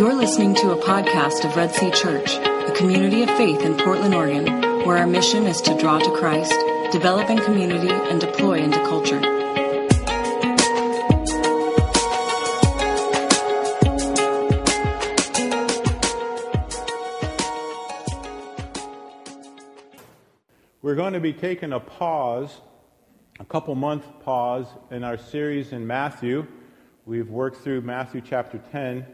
[0.00, 4.14] You're listening to a podcast of Red Sea Church, a community of faith in Portland,
[4.14, 4.46] Oregon,
[4.86, 6.54] where our mission is to draw to Christ,
[6.90, 9.20] develop in community, and deploy into culture.
[20.80, 22.62] We're going to be taking a pause,
[23.38, 26.46] a couple month pause in our series in Matthew.
[27.04, 29.04] We've worked through Matthew chapter 10,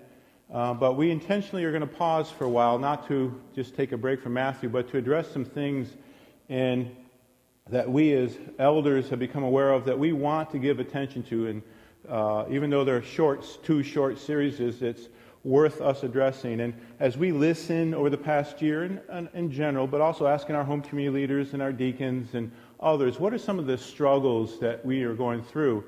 [0.53, 3.93] uh, but we intentionally are going to pause for a while, not to just take
[3.93, 5.89] a break from Matthew, but to address some things
[6.49, 6.95] in,
[7.69, 11.49] that we as elders have become aware of that we want to give attention to.
[11.49, 11.63] And
[12.09, 15.09] uh, even though they're short, two short series, it's
[15.43, 16.61] worth us addressing.
[16.61, 20.65] And as we listen over the past year in, in, general, but also asking our
[20.65, 24.85] home community leaders and our deacons and others, what are some of the struggles that
[24.85, 25.85] we are going through?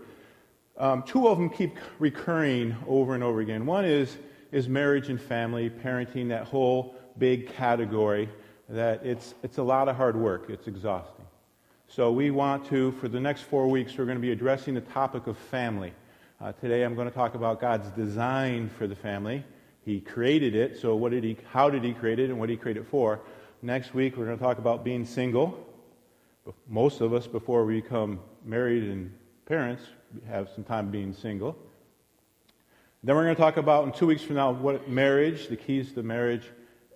[0.79, 3.67] Um, two of them keep recurring over and over again.
[3.67, 4.17] One is,
[4.53, 8.29] is marriage and family, parenting, that whole big category
[8.69, 10.47] that it's, it's a lot of hard work.
[10.49, 11.25] It's exhausting.
[11.89, 14.83] So we want to, for the next four weeks, we're going to be addressing the
[14.83, 15.93] topic of family.
[16.41, 19.43] Uh, today I'm going to talk about God's design for the family.
[19.85, 22.55] He created it, so what did he, how did he create it and what did
[22.55, 23.21] he create it for?
[23.63, 25.67] Next week we're going to talk about being single.
[26.69, 29.13] Most of us, before we become married and
[29.47, 29.83] parents,
[30.29, 31.57] have some time being single.
[33.05, 35.93] Then we're going to talk about in two weeks from now what marriage, the keys
[35.93, 36.47] to marriage,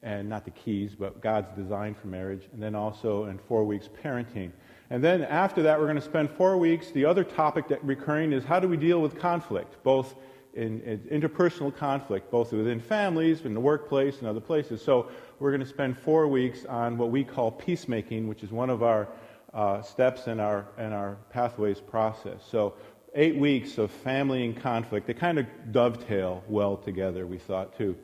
[0.03, 2.49] and not the keys, but God's design for marriage.
[2.53, 4.51] And then also in four weeks, parenting.
[4.91, 6.91] And then after that, we're going to spend four weeks.
[6.91, 10.17] The other topic that recurring is how do we deal with conflict, both
[10.55, 14.83] in, in, interpersonal conflict, both within families, in the workplace, and other places.
[14.83, 18.71] So we're going to spend four weeks on what we call peacemaking, which is one
[18.71, 19.09] of our
[19.55, 22.41] uh, steps in our in our pathways process.
[22.51, 22.75] So
[23.15, 25.07] eight weeks of family and conflict.
[25.07, 27.27] They kind of dovetail well together.
[27.27, 27.97] We thought too.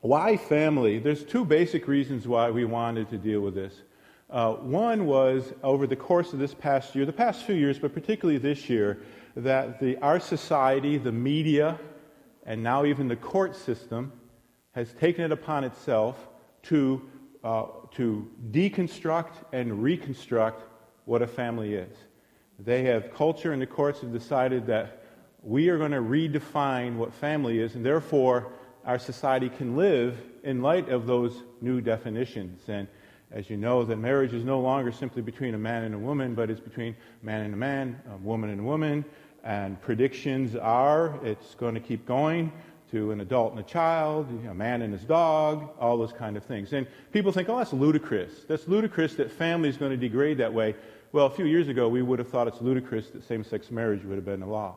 [0.00, 0.98] Why family?
[0.98, 3.74] There's two basic reasons why we wanted to deal with this.
[4.30, 7.94] Uh, one was over the course of this past year, the past few years, but
[7.94, 8.98] particularly this year,
[9.36, 11.78] that the, our society, the media,
[12.44, 14.12] and now even the court system
[14.72, 16.28] has taken it upon itself
[16.62, 17.02] to,
[17.42, 20.62] uh, to deconstruct and reconstruct
[21.06, 21.96] what a family is.
[22.58, 25.02] They have, culture and the courts have decided that
[25.42, 28.52] we are going to redefine what family is, and therefore
[28.84, 32.62] our society can live in light of those new definitions.
[32.68, 32.88] And
[33.30, 36.34] as you know, that marriage is no longer simply between a man and a woman,
[36.34, 39.04] but it's between man and a man, a woman and a woman.
[39.44, 42.50] And predictions are it's going to keep going
[42.90, 46.44] to an adult and a child, a man and his dog, all those kind of
[46.44, 46.72] things.
[46.72, 48.44] And people think, oh, that's ludicrous.
[48.48, 50.74] That's ludicrous that family is going to degrade that way.
[51.10, 54.04] Well, a few years ago, we would have thought it's ludicrous that same sex marriage
[54.04, 54.76] would have been a law.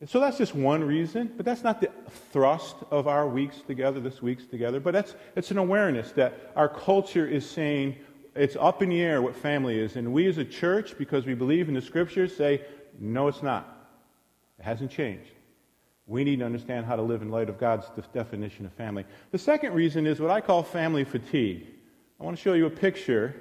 [0.00, 1.90] And so that's just one reason, but that's not the
[2.32, 4.78] thrust of our weeks together, this week's together.
[4.80, 7.96] But that's, it's an awareness that our culture is saying
[8.34, 9.96] it's up in the air what family is.
[9.96, 12.62] And we as a church, because we believe in the scriptures, say,
[12.98, 13.90] no, it's not.
[14.58, 15.30] It hasn't changed.
[16.06, 19.04] We need to understand how to live in light of God's definition of family.
[19.30, 21.66] The second reason is what I call family fatigue.
[22.20, 23.34] I want to show you a picture,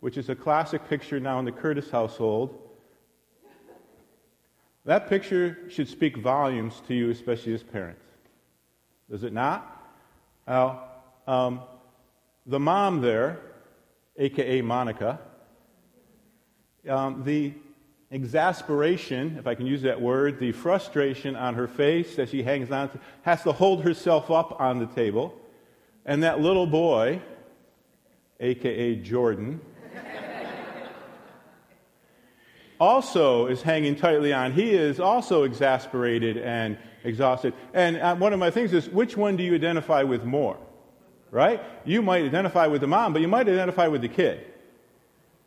[0.00, 2.66] which is a classic picture now in the Curtis household
[4.86, 8.04] that picture should speak volumes to you, especially as parents.
[9.10, 9.84] Does it not?
[10.46, 10.84] Now,
[11.26, 11.60] um,
[12.46, 13.40] the mom there,
[14.16, 15.18] aka Monica,
[16.88, 17.52] um, the
[18.12, 22.70] exasperation, if I can use that word, the frustration on her face as she hangs
[22.70, 25.34] on to, has to hold herself up on the table.
[26.04, 27.20] And that little boy,
[28.38, 29.60] aka Jordan,
[32.80, 34.52] also is hanging tightly on.
[34.52, 37.54] He is also exasperated and exhausted.
[37.72, 40.58] And uh, one of my things is, which one do you identify with more?
[41.30, 41.60] Right?
[41.84, 44.46] You might identify with the mom, but you might identify with the kid.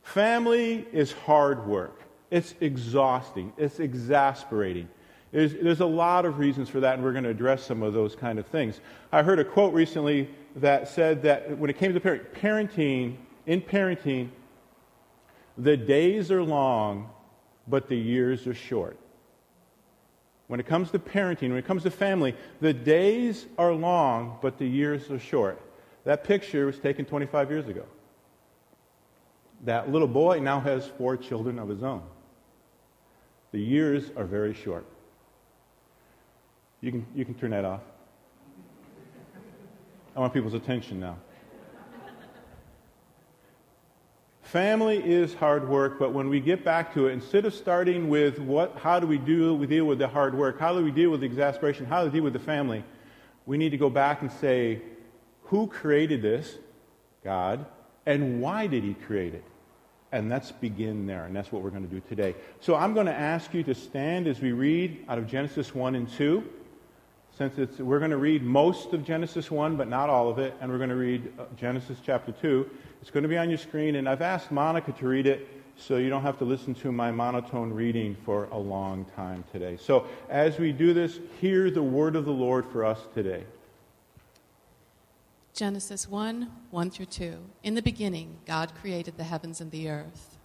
[0.03, 2.01] Family is hard work.
[2.31, 3.53] It's exhausting.
[3.57, 4.89] It's exasperating.
[5.31, 7.93] There's, there's, a lot of reasons for that, and we're going to address some of
[7.93, 8.79] those kind of things.
[9.11, 14.29] I heard a quote recently that said that when it came to parenting, in parenting,
[15.57, 17.09] the days are long,
[17.69, 18.97] but the years are short.
[20.47, 24.57] When it comes to parenting, when it comes to family, the days are long, but
[24.57, 25.61] the years are short.
[26.05, 27.85] That picture was taken 25 years ago.
[29.65, 32.01] That little boy now has four children of his own.
[33.51, 34.85] The years are very short.
[36.81, 37.81] You can, you can turn that off.
[40.15, 41.17] I want people's attention now.
[44.51, 48.39] Family is hard work, but when we get back to it, instead of starting with
[48.39, 51.11] what, how do we do we deal with the hard work, how do we deal
[51.11, 52.83] with the exasperation, how do we deal with the family,
[53.45, 54.81] we need to go back and say,
[55.43, 56.57] who created this?
[57.23, 57.63] God.
[58.07, 59.43] And why did he create it?
[60.11, 62.33] And let's begin there, and that's what we're going to do today.
[62.59, 65.93] So I'm going to ask you to stand as we read out of Genesis 1
[65.93, 66.43] and 2.
[67.39, 70.69] Since we're going to read most of Genesis 1, but not all of it, and
[70.69, 72.69] we're going to read uh, Genesis chapter 2.
[73.01, 75.47] It's going to be on your screen, and I've asked Monica to read it
[75.77, 79.77] so you don't have to listen to my monotone reading for a long time today.
[79.77, 83.45] So as we do this, hear the word of the Lord for us today.
[85.53, 87.37] Genesis 1 1 through 2.
[87.63, 90.35] In the beginning, God created the heavens and the earth.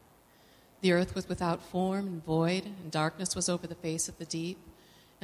[0.80, 4.24] The earth was without form and void, and darkness was over the face of the
[4.24, 4.58] deep,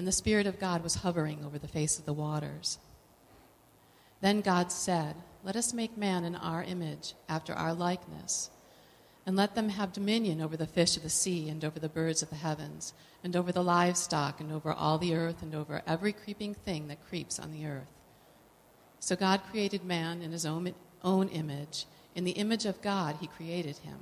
[0.00, 2.78] and the Spirit of God was hovering over the face of the waters.
[4.22, 5.14] Then God said,
[5.44, 8.48] Let us make man in our image, after our likeness,
[9.26, 12.22] and let them have dominion over the fish of the sea, and over the birds
[12.22, 16.14] of the heavens, and over the livestock, and over all the earth, and over every
[16.14, 17.92] creeping thing that creeps on the earth.
[19.00, 20.72] So God created man in his own,
[21.04, 21.84] own image.
[22.14, 23.98] In the image of God, he created him.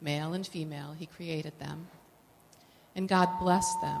[0.00, 1.88] Male and female, he created them.
[2.96, 4.00] And God blessed them.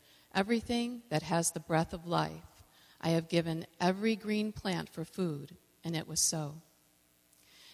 [0.35, 2.63] everything that has the breath of life,
[2.99, 5.55] I have given every green plant for food.
[5.83, 6.55] And it was so.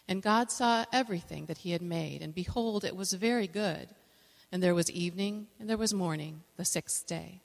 [0.08, 3.90] And God saw everything that he had made, and behold, it was very good.
[4.52, 7.42] And there was evening, and there was morning, the sixth day.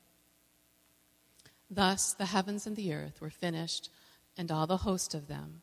[1.68, 3.90] Thus the heavens and the earth were finished
[4.36, 5.62] and all the host of them.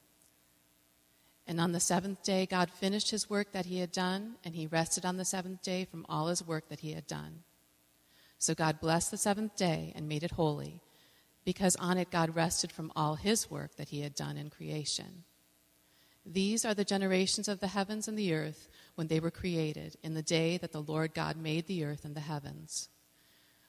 [1.48, 4.68] And on the seventh day, God finished his work that he had done, and he
[4.68, 7.44] rested on the seventh day from all his work that he had done.
[8.40, 10.82] So God blessed the seventh day and made it holy,
[11.44, 15.24] because on it God rested from all his work that he had done in creation.
[16.26, 20.14] These are the generations of the heavens and the earth when they were created, in
[20.14, 22.88] the day that the Lord God made the earth and the heavens.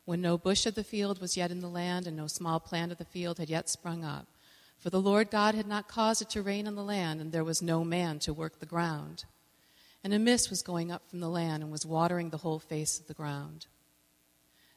[0.05, 2.93] When no bush of the field was yet in the land, and no small plant
[2.93, 4.26] of the field had yet sprung up,
[4.78, 7.44] for the Lord God had not caused it to rain on the land, and there
[7.44, 9.25] was no man to work the ground.
[10.05, 12.99] And a mist was going up from the land and was watering the whole face
[12.99, 13.66] of the ground.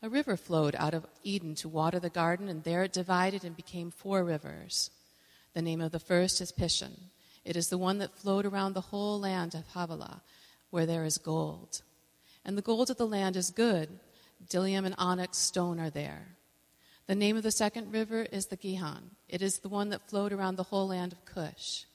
[0.00, 3.56] A river flowed out of Eden to water the garden, and there it divided and
[3.56, 4.90] became four rivers.
[5.54, 7.10] The name of the first is Pishon.
[7.44, 10.22] It is the one that flowed around the whole land of Havilah,
[10.70, 11.82] where there is gold.
[12.44, 13.88] And the gold of the land is good.
[14.46, 16.36] Bdellium and onyx stone are there.
[17.06, 19.12] The name of the second river is the Gihon.
[19.28, 21.86] It is the one that flowed around the whole land of Cush.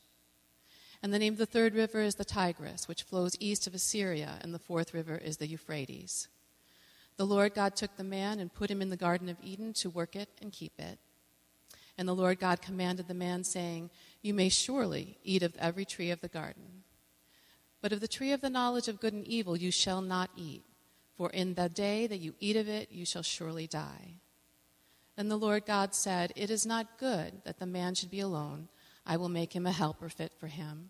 [1.01, 4.39] And the name of the third river is the Tigris, which flows east of Assyria,
[4.41, 6.27] and the fourth river is the Euphrates.
[7.17, 9.89] The Lord God took the man and put him in the Garden of Eden to
[9.89, 10.99] work it and keep it.
[11.97, 13.91] And the Lord God commanded the man, saying,
[14.21, 16.83] You may surely eat of every tree of the garden.
[17.81, 20.63] But of the tree of the knowledge of good and evil you shall not eat,
[21.15, 24.15] for in the day that you eat of it you shall surely die.
[25.15, 28.69] Then the Lord God said, It is not good that the man should be alone.
[29.05, 30.89] I will make him a helper fit for him.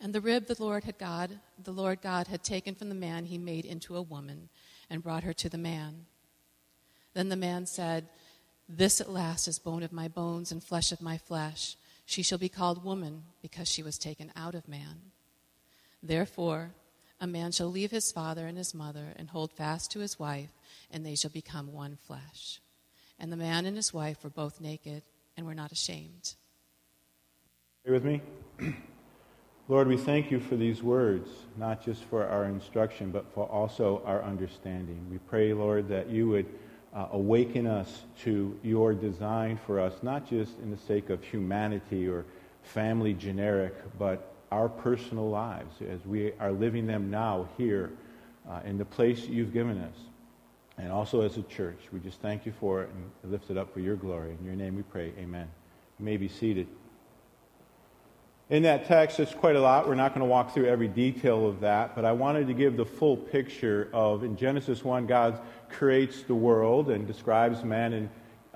[0.00, 3.24] And the rib the Lord had God, the Lord God had taken from the man
[3.24, 4.48] he made into a woman
[4.88, 6.06] and brought her to the man.
[7.14, 8.08] Then the man said,
[8.68, 11.76] This at last is bone of my bones and flesh of my flesh.
[12.06, 15.10] She shall be called woman because she was taken out of man.
[16.02, 16.70] Therefore,
[17.20, 20.52] a man shall leave his father and his mother and hold fast to his wife,
[20.90, 22.60] and they shall become one flesh.
[23.18, 25.02] And the man and his wife were both naked
[25.36, 26.34] and were not ashamed.
[27.84, 28.22] Are you with me?
[29.70, 34.00] Lord, we thank you for these words, not just for our instruction, but for also
[34.06, 35.06] our understanding.
[35.10, 36.46] We pray, Lord, that you would
[36.94, 42.08] uh, awaken us to your design for us, not just in the sake of humanity
[42.08, 42.24] or
[42.62, 47.90] family generic, but our personal lives as we are living them now here
[48.48, 49.96] uh, in the place you've given us.
[50.78, 53.74] And also as a church, we just thank you for it and lift it up
[53.74, 54.34] for your glory.
[54.40, 55.12] In your name we pray.
[55.18, 55.46] Amen.
[55.98, 56.68] You may be seated.
[58.50, 59.86] In that text, it's quite a lot.
[59.86, 62.78] We're not going to walk through every detail of that, but I wanted to give
[62.78, 65.38] the full picture of in Genesis 1, God
[65.68, 68.08] creates the world and describes man and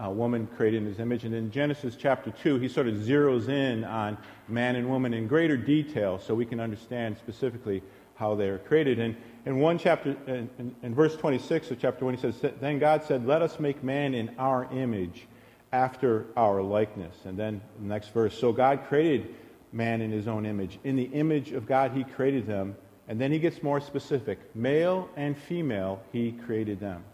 [0.03, 1.25] uh, woman created in his image.
[1.25, 4.17] And in Genesis chapter 2, he sort of zeroes in on
[4.49, 7.83] man and woman in greater detail so we can understand specifically
[8.15, 8.99] how they are created.
[8.99, 12.79] And in one chapter, in, in, in verse 26 of chapter 1, he says, Then
[12.79, 15.27] God said, Let us make man in our image
[15.71, 17.15] after our likeness.
[17.27, 19.35] And then the next verse, So God created
[19.73, 20.79] man in his own image.
[20.85, 22.77] In the image of God, he created them.
[23.09, 24.39] And then he gets more specific.
[24.55, 27.05] Male and female, he created them.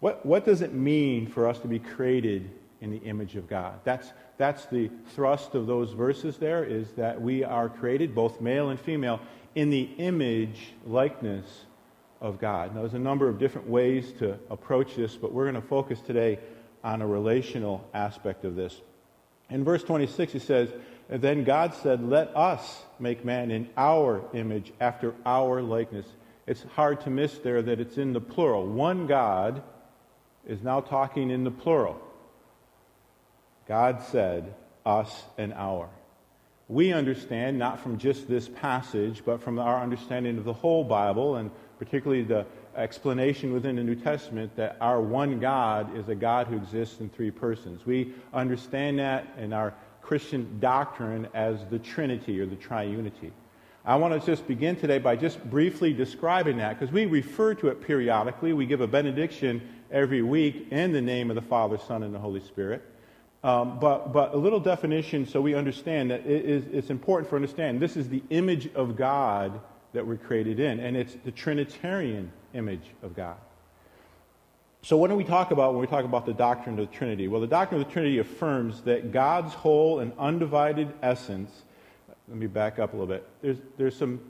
[0.00, 3.80] What, what does it mean for us to be created in the image of God?
[3.84, 8.68] That's, that's the thrust of those verses there, is that we are created, both male
[8.68, 9.20] and female,
[9.54, 11.46] in the image, likeness
[12.20, 12.74] of God.
[12.74, 16.00] Now, there's a number of different ways to approach this, but we're going to focus
[16.00, 16.38] today
[16.82, 18.80] on a relational aspect of this.
[19.50, 20.70] In verse 26, he says,
[21.08, 26.06] and then God said, Let us make man in our image, after our likeness.
[26.46, 28.66] It's hard to miss there that it's in the plural.
[28.66, 29.62] One God
[30.46, 32.00] is now talking in the plural.
[33.66, 35.88] God said, Us and our.
[36.68, 41.36] We understand, not from just this passage, but from our understanding of the whole Bible,
[41.36, 46.46] and particularly the explanation within the New Testament, that our one God is a God
[46.46, 47.84] who exists in three persons.
[47.84, 53.30] We understand that in our Christian doctrine as the Trinity or the triunity.
[53.86, 57.68] I want to just begin today by just briefly describing that because we refer to
[57.68, 58.52] it periodically.
[58.52, 62.18] We give a benediction every week in the name of the Father, Son, and the
[62.18, 62.82] Holy Spirit.
[63.42, 67.36] Um, but, but a little definition so we understand that it is, it's important for
[67.36, 69.60] understand this is the image of God
[69.92, 73.36] that we're created in, and it's the Trinitarian image of God.
[74.84, 77.26] So, what do we talk about when we talk about the doctrine of the Trinity?
[77.26, 81.50] Well, the doctrine of the Trinity affirms that God's whole and undivided essence.
[82.28, 83.26] Let me back up a little bit.
[83.40, 84.20] There's, there's some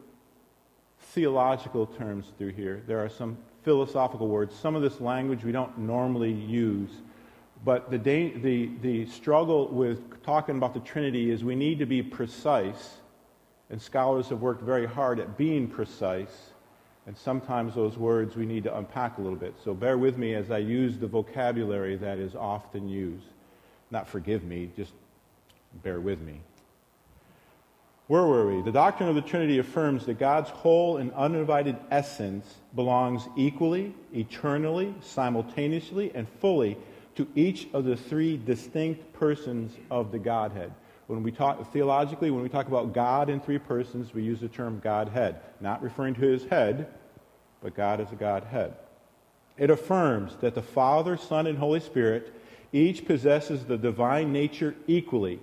[1.01, 4.55] theological terms through here, there are some philosophical words.
[4.55, 6.91] Some of this language we don't normally use.
[7.65, 12.01] But the, the, the struggle with talking about the Trinity is we need to be
[12.01, 12.99] precise,
[13.71, 16.53] and scholars have worked very hard at being precise
[17.07, 19.55] and sometimes those words we need to unpack a little bit.
[19.63, 23.27] So bear with me as I use the vocabulary that is often used.
[23.91, 24.93] Not forgive me, just
[25.83, 26.41] bear with me.
[28.07, 28.63] Where were we?
[28.63, 34.95] The doctrine of the Trinity affirms that God's whole and undivided essence belongs equally, eternally,
[35.01, 36.77] simultaneously, and fully
[37.17, 40.73] to each of the three distinct persons of the Godhead.
[41.07, 44.49] When we talk theologically, when we talk about God in three persons, we use the
[44.49, 46.89] term Godhead, not referring to his head,
[47.63, 48.75] but God as a Godhead.
[49.59, 52.35] It affirms that the Father, Son, and Holy Spirit
[52.73, 55.41] each possesses the divine nature equally.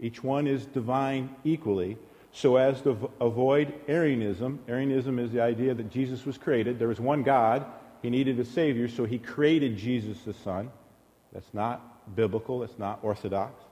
[0.00, 1.96] Each one is divine equally,
[2.30, 4.60] so as to avoid Arianism.
[4.68, 6.78] Arianism is the idea that Jesus was created.
[6.78, 7.64] There was one God.
[8.02, 10.70] He needed a Savior, so he created Jesus the Son.
[11.32, 12.60] That's not biblical.
[12.60, 13.64] That's not orthodox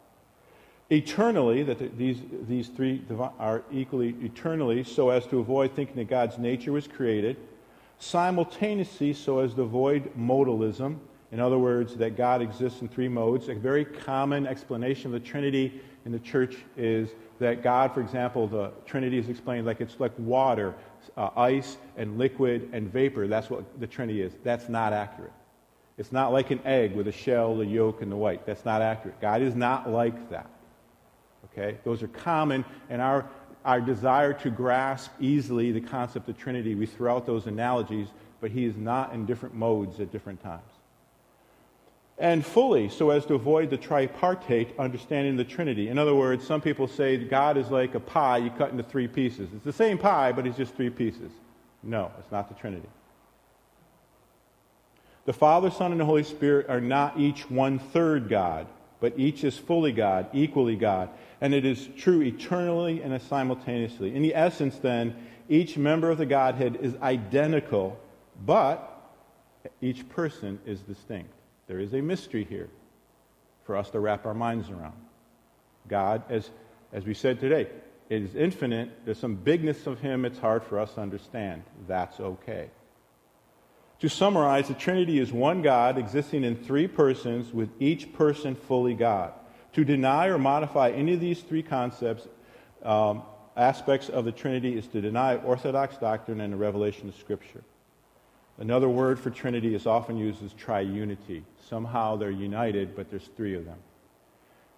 [0.92, 3.02] eternally, that these, these three
[3.38, 7.36] are equally eternally, so as to avoid thinking that God's nature was created,
[7.98, 10.98] simultaneously, so as to avoid modalism.
[11.30, 13.48] In other words, that God exists in three modes.
[13.48, 17.08] A very common explanation of the Trinity in the church is
[17.38, 20.74] that God, for example, the Trinity is explained like it's like water,
[21.16, 23.26] uh, ice, and liquid and vapor.
[23.28, 24.34] That's what the Trinity is.
[24.44, 25.32] That's not accurate.
[25.96, 28.44] It's not like an egg with a shell, the yolk, and the white.
[28.44, 29.18] That's not accurate.
[29.20, 30.50] God is not like that.
[31.52, 31.78] Okay?
[31.84, 33.26] Those are common, and our,
[33.64, 38.08] our desire to grasp easily the concept of Trinity, we throw out those analogies,
[38.40, 40.62] but he is not in different modes at different times.
[42.18, 45.88] And fully, so as to avoid the tripartite understanding of the Trinity.
[45.88, 49.08] In other words, some people say God is like a pie you cut into three
[49.08, 49.48] pieces.
[49.54, 51.32] It's the same pie, but it's just three pieces.
[51.82, 52.88] No, it's not the Trinity.
[55.24, 58.66] The Father, Son, and the Holy Spirit are not each one third God,
[59.02, 61.10] but each is fully God, equally God
[61.42, 64.14] and it is true eternally and simultaneously.
[64.14, 65.16] In the essence, then,
[65.48, 67.98] each member of the Godhead is identical,
[68.46, 68.88] but
[69.80, 71.32] each person is distinct.
[71.66, 72.70] There is a mystery here
[73.64, 74.94] for us to wrap our minds around.
[75.88, 76.48] God, as
[76.92, 77.68] As we said today,
[78.08, 78.90] is infinite.
[79.04, 81.64] There's some bigness of Him it's hard for us to understand.
[81.88, 82.70] That's okay.
[84.02, 88.94] To summarize, the Trinity is one God existing in three persons, with each person fully
[88.94, 89.32] God.
[89.74, 92.26] To deny or modify any of these three concepts,
[92.82, 93.22] um,
[93.56, 97.62] aspects of the Trinity, is to deny Orthodox doctrine and the revelation of Scripture.
[98.58, 101.44] Another word for Trinity is often used as triunity.
[101.68, 103.78] Somehow they're united, but there's three of them.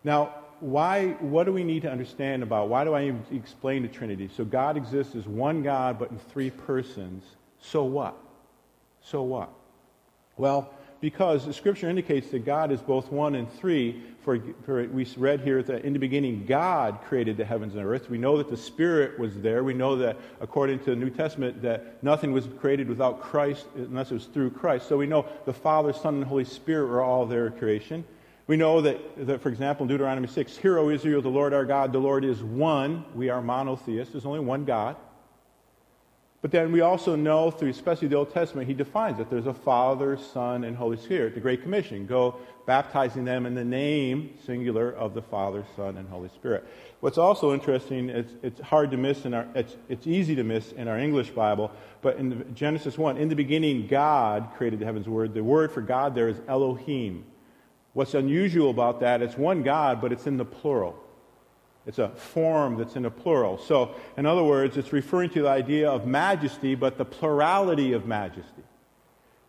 [0.05, 2.69] Now, why, what do we need to understand about?
[2.69, 4.29] Why do I explain the Trinity?
[4.37, 7.25] So God exists as one God, but in three persons.
[7.59, 8.19] So what?
[9.05, 9.51] So what?
[10.37, 14.03] Well, because the scripture indicates that God is both one and three.
[14.23, 18.09] For, for, we read here that in the beginning God created the heavens and earth.
[18.09, 19.63] We know that the Spirit was there.
[19.63, 24.11] We know that according to the New Testament that nothing was created without Christ unless
[24.11, 24.89] it was through Christ.
[24.89, 28.03] So we know the Father, Son, and Holy Spirit were all there creation.
[28.47, 31.67] We know that, that, for example, in Deuteronomy 6, Hear, O Israel, the Lord our
[31.67, 33.05] God, the Lord is one.
[33.15, 34.13] We are monotheists.
[34.13, 34.97] There's only one God.
[36.45, 39.55] But then we also know through especially the Old Testament, he defines that there's a
[39.55, 41.35] Father, Son, and Holy Spirit.
[41.35, 42.37] The Great Commission, go
[42.67, 46.69] baptizing them in the name, singular, of the Father, Son, and Holy Spirit.
[47.01, 50.73] What's also interesting, it's, it's hard to miss in our, it's, it's easy to miss
[50.73, 51.71] in our English Bible,
[52.03, 55.33] but in Genesis 1, in the beginning, God created the heavens word.
[55.33, 57.25] The word for God there is Elohim.
[57.95, 61.04] What's unusual about that, it's one God, but it's in the plural.
[61.87, 63.59] It's a form that's in a plural.
[63.59, 68.07] So, in other words, it's referring to the idea of majesty, but the plurality of
[68.07, 68.63] majesty.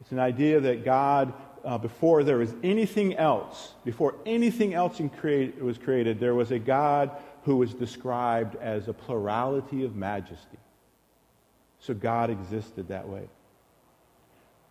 [0.01, 5.61] It's an idea that God, uh, before there was anything else, before anything else create,
[5.61, 7.11] was created, there was a God
[7.43, 10.57] who was described as a plurality of majesty.
[11.79, 13.29] So God existed that way.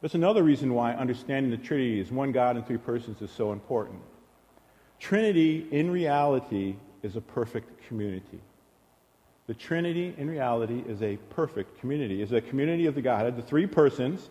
[0.02, 3.52] That's another reason why understanding the Trinity as one God in three persons is so
[3.52, 4.00] important.
[4.98, 8.40] Trinity, in reality, is a perfect community.
[9.46, 13.36] The Trinity, in reality, is a perfect community, is a community of the Godhead.
[13.36, 14.30] The three persons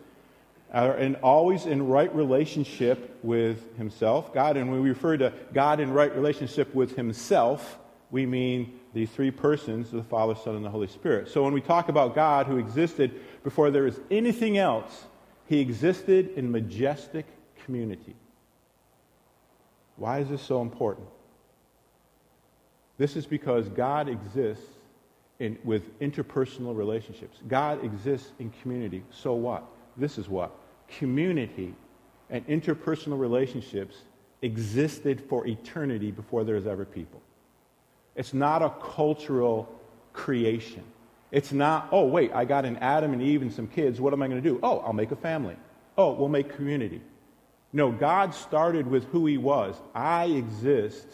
[0.74, 4.58] are in, always in right relationship with Himself, God.
[4.58, 7.78] And when we refer to God in right relationship with Himself,
[8.10, 11.30] we mean the three persons, the Father, Son, and the Holy Spirit.
[11.30, 15.06] So when we talk about God who existed before there was anything else,
[15.46, 17.28] He existed in majestic
[17.66, 18.16] community.
[19.96, 21.08] Why is this so important?
[22.98, 24.66] This is because God exists
[25.40, 27.40] in, with interpersonal relationships.
[27.48, 29.04] God exists in community.
[29.10, 29.66] So what?
[29.98, 30.52] This is what?
[30.88, 31.74] Community
[32.30, 33.96] and interpersonal relationships
[34.42, 37.22] existed for eternity before there was ever people.
[38.16, 39.68] It's not a cultural
[40.14, 40.84] creation.
[41.32, 44.00] It's not, oh, wait, I got an Adam and Eve and some kids.
[44.00, 44.60] What am I going to do?
[44.62, 45.56] Oh, I'll make a family.
[45.98, 47.02] Oh, we'll make community.
[47.72, 49.76] No, God started with who He was.
[49.96, 51.08] I exist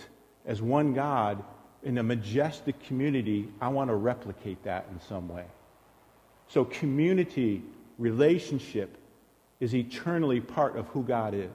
[0.46, 1.42] as one God
[1.84, 5.46] in a majestic community, I want to replicate that in some way.
[6.48, 7.62] So, community,
[7.98, 8.98] relationship,
[9.60, 11.52] is eternally part of who God is.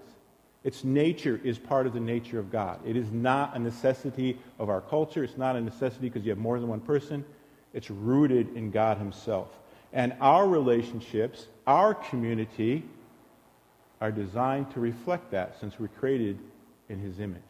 [0.62, 2.80] Its nature is part of the nature of God.
[2.87, 5.22] It is not a necessity of our culture.
[5.22, 7.24] It's not a necessity because you have more than one person.
[7.74, 9.48] It's rooted in God Himself.
[9.92, 12.82] And our relationships, our community,
[14.00, 16.38] are designed to reflect that since we're created
[16.88, 17.42] in His image.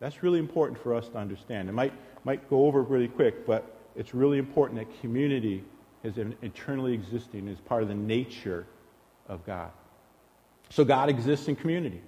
[0.00, 1.68] That's really important for us to understand.
[1.68, 1.92] It might,
[2.24, 5.64] might go over really quick, but it's really important that community
[6.02, 8.66] is an eternally existing is part of the nature
[9.28, 9.70] of God.
[10.70, 12.02] So God exists in community.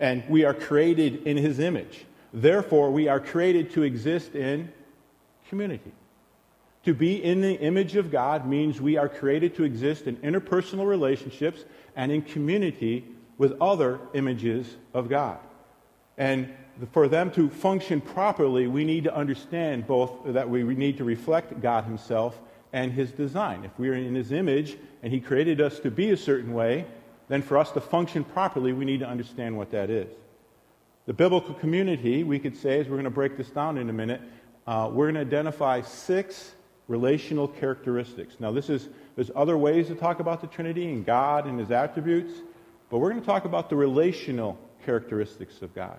[0.00, 2.04] And we are created in his image.
[2.32, 4.72] Therefore, we are created to exist in
[5.48, 5.92] community.
[6.84, 10.86] To be in the image of God means we are created to exist in interpersonal
[10.86, 11.64] relationships
[11.96, 13.04] and in community
[13.38, 15.38] with other images of God.
[16.18, 16.52] And
[16.92, 21.60] for them to function properly, we need to understand both that we need to reflect
[21.60, 22.40] God Himself
[22.72, 23.64] and His design.
[23.64, 26.86] If we are in His image and He created us to be a certain way,
[27.28, 30.12] then for us to function properly, we need to understand what that is.
[31.06, 33.92] The biblical community, we could say, as we're going to break this down in a
[33.92, 34.20] minute,
[34.66, 36.54] uh, we're going to identify six
[36.88, 38.36] relational characteristics.
[38.40, 41.70] Now, this is there's other ways to talk about the Trinity and God and His
[41.70, 42.32] attributes,
[42.90, 45.98] but we're going to talk about the relational characteristics of God.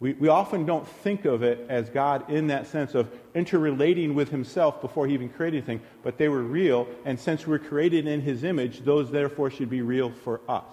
[0.00, 4.30] We, we often don't think of it as God in that sense of interrelating with
[4.30, 8.22] himself before he even created anything, but they were real, and since we're created in
[8.22, 10.64] his image, those therefore should be real for us.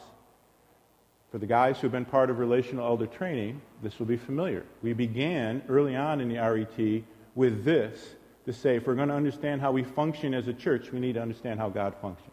[1.29, 4.63] For the guys who have been part of relational elder training, this will be familiar.
[4.81, 7.03] We began early on in the RET
[7.35, 10.93] with this to say if we're going to understand how we function as a church,
[10.93, 12.31] we need to understand how God functions.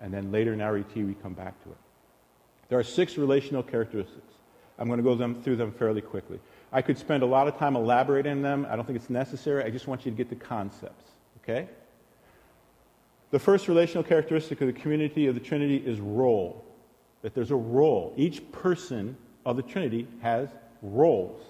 [0.00, 1.78] And then later in RET, we come back to it.
[2.68, 4.33] There are six relational characteristics.
[4.78, 6.40] I'm going to go them, through them fairly quickly.
[6.72, 8.66] I could spend a lot of time elaborating on them.
[8.68, 9.62] I don't think it's necessary.
[9.62, 11.68] I just want you to get the concepts, okay?
[13.30, 16.64] The first relational characteristic of the community of the Trinity is role.
[17.22, 18.12] That there's a role.
[18.16, 20.48] Each person of the Trinity has
[20.82, 21.40] roles.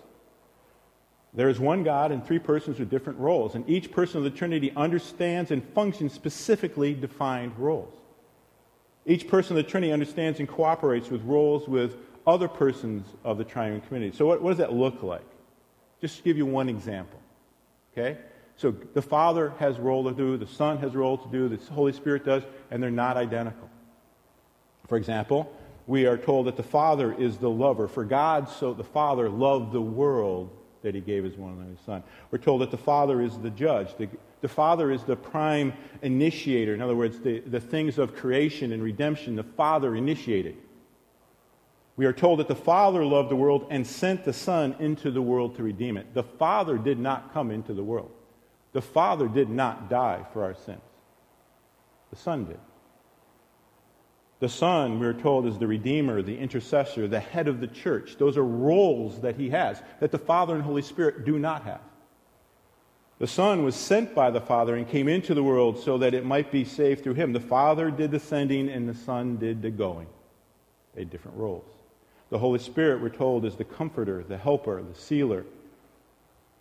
[1.32, 4.30] There is one God and three persons with different roles, and each person of the
[4.30, 7.92] Trinity understands and functions specifically defined roles.
[9.04, 13.44] Each person of the Trinity understands and cooperates with roles with other persons of the
[13.44, 14.16] triune community.
[14.16, 15.26] So, what, what does that look like?
[16.00, 17.20] Just to give you one example.
[17.92, 18.18] Okay?
[18.56, 21.48] So, the Father has a role to do, the Son has a role to do,
[21.48, 23.68] the Holy Spirit does, and they're not identical.
[24.88, 25.52] For example,
[25.87, 27.88] we are told that the Father is the lover.
[27.88, 30.50] For God, so the Father loved the world
[30.82, 32.02] that he gave his one and only Son.
[32.30, 33.96] We're told that the Father is the judge.
[33.96, 34.08] The,
[34.42, 36.74] the Father is the prime initiator.
[36.74, 40.56] In other words, the, the things of creation and redemption, the Father initiated.
[41.96, 45.22] We are told that the Father loved the world and sent the Son into the
[45.22, 46.12] world to redeem it.
[46.12, 48.11] The Father did not come into the world.
[48.72, 50.80] The Father did not die for our sins.
[52.11, 52.59] The Son did.
[54.40, 58.16] The Son, we're told, is the Redeemer, the intercessor, the head of the church.
[58.18, 61.80] Those are roles that he has that the Father and Holy Spirit do not have.
[63.20, 66.24] The Son was sent by the Father and came into the world so that it
[66.24, 67.33] might be saved through him.
[67.33, 70.09] The Father did the sending and the Son did the going.
[70.94, 71.73] They had different roles.
[72.35, 75.44] The Holy Spirit, we're told, is the comforter, the helper, the sealer.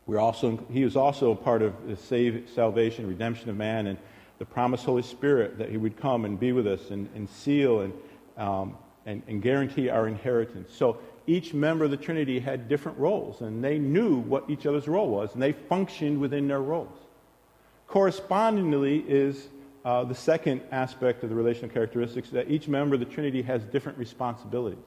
[0.06, 3.98] We're also, he is also a part of the save, salvation, redemption of man, and
[4.38, 7.80] the promised Holy Spirit that he would come and be with us and, and seal
[7.80, 7.94] and,
[8.38, 10.72] um, and, and guarantee our inheritance.
[10.72, 14.88] So each member of the Trinity had different roles, and they knew what each other's
[14.88, 17.00] role was, and they functioned within their roles.
[17.88, 19.48] Correspondingly, is
[19.86, 23.64] uh, the second aspect of the relational characteristics that each member of the Trinity has
[23.64, 24.78] different responsibilities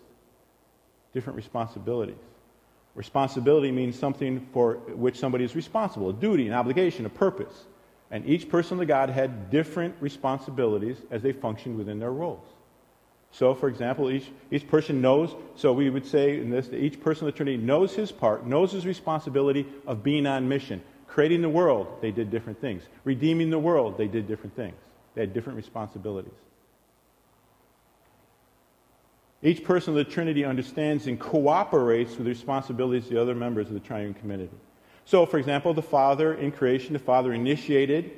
[1.16, 2.22] different responsibilities.
[2.94, 4.74] Responsibility means something for
[5.05, 7.64] which somebody is responsible a duty, an obligation, a purpose.
[8.11, 12.44] And each person of the God had different responsibilities as they functioned within their roles.
[13.31, 17.00] So, for example, each, each person knows, so we would say in this, that each
[17.00, 20.83] person of the Trinity knows his part, knows his responsibility of being on mission.
[21.07, 22.83] Creating the world, they did different things.
[23.05, 24.76] Redeeming the world, they did different things.
[25.14, 26.33] They had different responsibilities.
[29.46, 33.68] Each person of the Trinity understands and cooperates with the responsibilities of the other members
[33.68, 34.50] of the triune community.
[35.04, 38.11] So, for example, the Father in creation, the Father initiated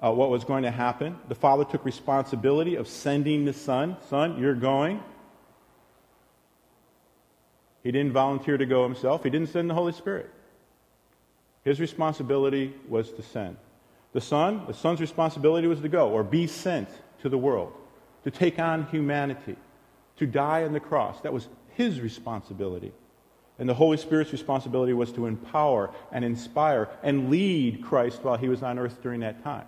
[0.00, 1.18] uh, what was going to happen.
[1.28, 3.96] The Father took responsibility of sending the Son.
[4.08, 5.02] Son, you're going.
[7.82, 10.30] He didn't volunteer to go himself, He didn't send the Holy Spirit.
[11.64, 13.56] His responsibility was to send.
[14.12, 16.88] The Son, the Son's responsibility was to go or be sent
[17.22, 17.72] to the world,
[18.22, 19.56] to take on humanity
[20.22, 21.20] to die on the cross.
[21.22, 22.92] That was his responsibility.
[23.58, 28.48] And the Holy Spirit's responsibility was to empower and inspire and lead Christ while he
[28.48, 29.66] was on earth during that time.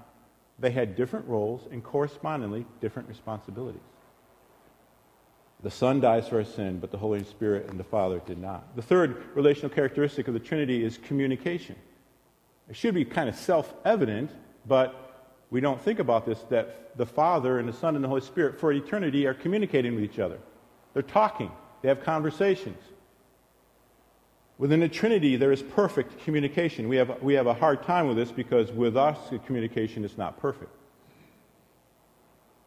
[0.60, 3.82] They had different roles and correspondingly different responsibilities.
[5.62, 8.76] The Son dies for our sin, but the Holy Spirit and the Father did not.
[8.76, 11.74] The third relational characteristic of the Trinity is communication.
[12.68, 14.30] It should be kind of self evident,
[14.66, 15.03] but
[15.50, 18.58] we don't think about this that the Father and the Son and the Holy Spirit
[18.58, 20.38] for eternity are communicating with each other.
[20.92, 21.50] They're talking,
[21.82, 22.78] they have conversations.
[24.56, 26.88] Within the Trinity, there is perfect communication.
[26.88, 30.16] We have, we have a hard time with this because with us, the communication is
[30.16, 30.70] not perfect.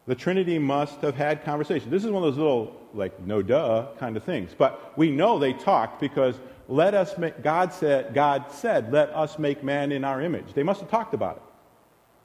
[0.06, 1.90] The Trinity must have had conversation.
[1.90, 4.54] This is one of those little, like, no duh kind of things.
[4.56, 6.34] But we know they talked because
[6.66, 10.52] let us make, God said, God said, let us make man in our image.
[10.54, 11.42] They must have talked about it.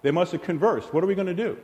[0.03, 0.93] They must have conversed.
[0.93, 1.57] What are we going to do?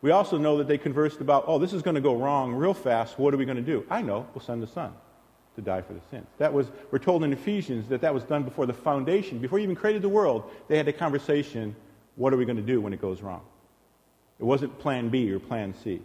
[0.00, 2.74] We also know that they conversed about, oh, this is going to go wrong real
[2.74, 3.18] fast.
[3.18, 3.84] What are we going to do?
[3.90, 4.26] I know.
[4.34, 4.92] We'll send the Son
[5.56, 6.26] to die for the sins.
[6.38, 9.64] That was, we're told in Ephesians that that was done before the foundation, before you
[9.64, 10.50] even created the world.
[10.68, 11.74] They had a conversation.
[12.16, 13.42] What are we going to do when it goes wrong?
[14.38, 16.00] It wasn't plan B or plan C.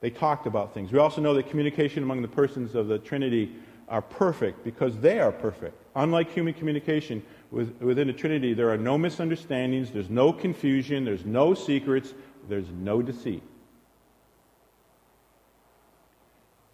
[0.00, 0.92] They talked about things.
[0.92, 3.52] We also know that communication among the persons of the Trinity
[3.88, 5.76] are perfect because they are perfect.
[5.96, 7.22] Unlike human communication,
[7.54, 12.12] within the Trinity, there are no misunderstandings, there's no confusion, there's no secrets,
[12.48, 13.42] there's no deceit.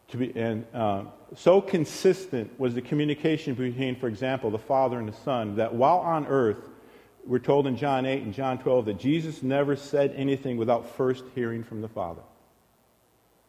[0.09, 1.05] To be, and uh,
[1.37, 5.99] so consistent was the communication between, for example, the Father and the Son, that while
[5.99, 6.69] on earth,
[7.27, 11.25] we're told in John 8 and John 12 that Jesus never said anything without first
[11.35, 12.23] hearing from the Father.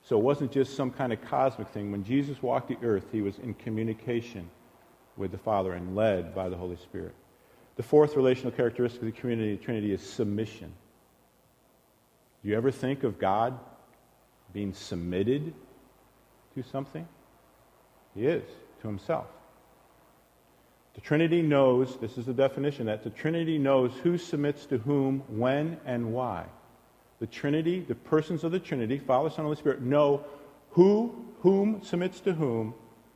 [0.04, 1.92] So it wasn't just some kind of cosmic thing.
[1.92, 4.50] When Jesus walked the earth, he was in communication
[5.18, 7.14] with the Father and led by the Holy Spirit.
[7.76, 10.72] The fourth relational characteristic of the community of Trinity is submission.
[12.44, 13.58] Do you ever think of God
[14.54, 15.54] being submitted
[16.56, 17.08] to something?
[18.16, 18.44] He is,
[18.82, 19.28] to himself.
[20.96, 25.24] The Trinity knows, this is the definition, that the Trinity knows who submits to whom,
[25.30, 26.46] when, and why.
[27.20, 30.26] The Trinity, the persons of the Trinity, Father, Son, Holy Spirit, know
[30.72, 32.74] who, whom submits to whom,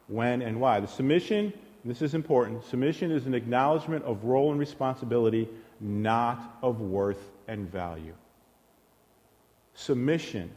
[0.07, 0.79] when, and why.
[0.79, 1.51] The submission,
[1.85, 5.47] this is important, submission is an acknowledgement of role and responsibility,
[5.79, 8.13] not of worth and value.
[9.75, 10.49] Submission.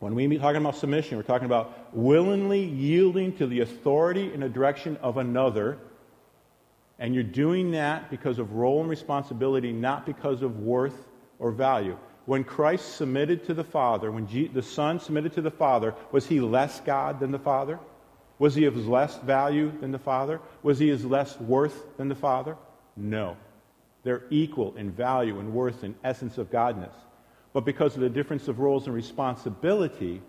[0.00, 4.42] When we are talking about submission, we're talking about willingly yielding to the authority and
[4.42, 5.78] the direction of another
[7.00, 11.96] and you're doing that because of role and responsibility, not because of worth or value.
[12.26, 16.26] When Christ submitted to the Father, when G- the Son submitted to the Father, was
[16.26, 17.80] he less God than the Father?
[18.40, 20.40] Was he of less value than the Father?
[20.62, 22.56] Was he of less worth than the Father?
[22.96, 23.36] No.
[24.02, 26.94] They're equal in value and worth and essence of Godness.
[27.52, 30.22] But because of the difference of roles and responsibility,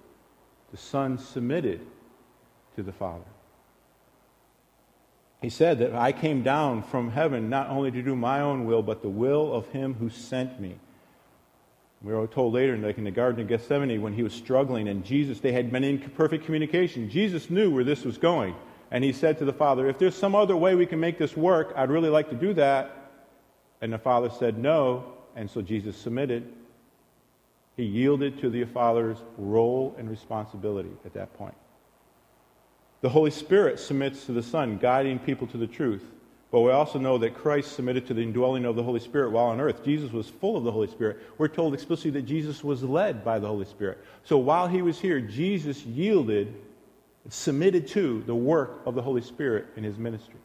[0.71, 1.80] the Son submitted
[2.76, 3.24] to the Father.
[5.41, 8.84] He said that I came down from heaven not only to do my own will,
[8.84, 10.76] but the will of him who sent me.
[12.03, 15.05] We were told later, like in the Garden of Gethsemane, when he was struggling, and
[15.05, 17.09] Jesus, they had been in perfect communication.
[17.09, 18.55] Jesus knew where this was going.
[18.89, 21.37] And he said to the Father, If there's some other way we can make this
[21.37, 22.97] work, I'd really like to do that.
[23.81, 26.51] And the Father said no, and so Jesus submitted.
[27.77, 31.55] He yielded to the Father's role and responsibility at that point.
[33.01, 36.03] The Holy Spirit submits to the Son, guiding people to the truth.
[36.51, 39.45] But we also know that Christ submitted to the indwelling of the Holy Spirit while
[39.45, 39.85] on earth.
[39.85, 41.19] Jesus was full of the Holy Spirit.
[41.37, 43.99] We're told explicitly that Jesus was led by the Holy Spirit.
[44.25, 46.53] So while he was here, Jesus yielded,
[47.29, 50.39] submitted to the work of the Holy Spirit in his ministry.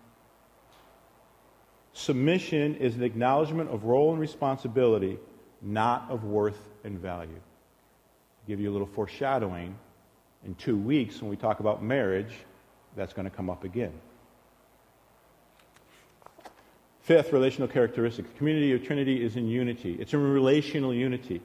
[1.92, 5.18] Submission is an acknowledgement of role and responsibility,
[5.60, 7.32] not of worth and value.
[7.32, 9.76] I'll give you a little foreshadowing
[10.44, 12.32] in two weeks, when we talk about marriage,
[12.94, 13.92] that's going to come up again.
[17.06, 18.26] Fifth, relational characteristic.
[18.26, 19.96] The community of Trinity is in unity.
[20.00, 21.40] It's in relational unity.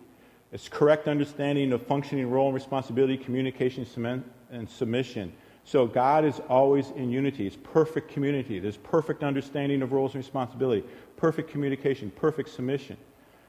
[0.51, 3.85] It's correct understanding of functioning role and responsibility, communication,
[4.51, 5.31] and submission.
[5.63, 7.45] So God is always in unity.
[7.45, 8.57] It's perfect community.
[8.57, 10.83] There's perfect understanding of roles and responsibility,
[11.15, 12.97] perfect communication, perfect submission.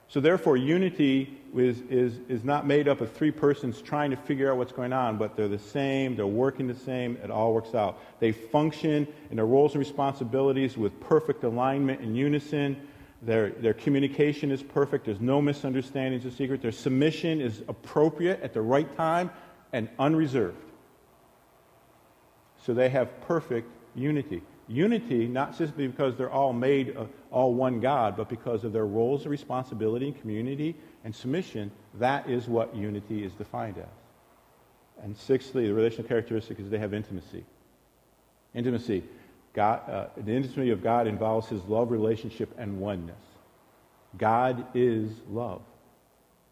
[0.09, 4.51] So, therefore, unity is, is, is not made up of three persons trying to figure
[4.51, 7.75] out what's going on, but they're the same, they're working the same, it all works
[7.75, 7.99] out.
[8.21, 12.77] They function in their roles and responsibilities with perfect alignment and unison.
[13.23, 16.61] Their, their communication is perfect, there's no misunderstandings or secret.
[16.61, 19.31] Their submission is appropriate at the right time
[19.73, 20.59] and unreserved.
[22.67, 24.43] So, they have perfect unity.
[24.73, 26.97] Unity, not simply because they're all made
[27.31, 32.29] all one God, but because of their roles of responsibility, and community, and submission, that
[32.29, 35.05] is what unity is defined as.
[35.05, 37.45] And sixthly, the relational characteristic is they have intimacy.
[38.55, 39.03] Intimacy.
[39.53, 43.21] God, uh, the intimacy of God involves his love relationship and oneness.
[44.17, 45.61] God is love.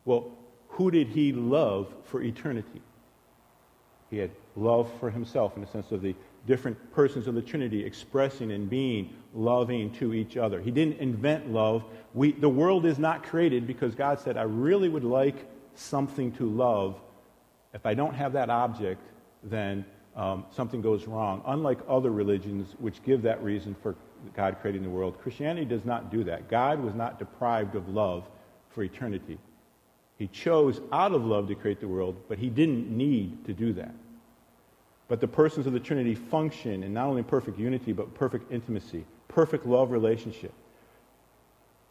[0.05, 0.31] Well,
[0.69, 2.83] who did he love for eternity?
[4.11, 6.15] He had love for himself in the sense of the
[6.47, 10.61] different persons of the Trinity expressing and being loving to each other.
[10.61, 11.85] He didn't invent love.
[12.15, 16.49] We, the world is not created because God said, I really would like something to
[16.49, 17.01] love.
[17.73, 19.01] If I don't have that object,
[19.43, 19.85] then
[20.17, 21.43] um, something goes wrong.
[21.47, 23.95] Unlike other religions, which give that reason for
[24.35, 26.49] God creating the world, Christianity does not do that.
[26.49, 28.29] God was not deprived of love
[28.71, 29.39] for eternity.
[30.19, 33.73] He chose out of love to create the world, but he didn't need to do
[33.75, 33.95] that.
[35.11, 39.05] But the persons of the Trinity function in not only perfect unity, but perfect intimacy,
[39.27, 40.53] perfect love relationship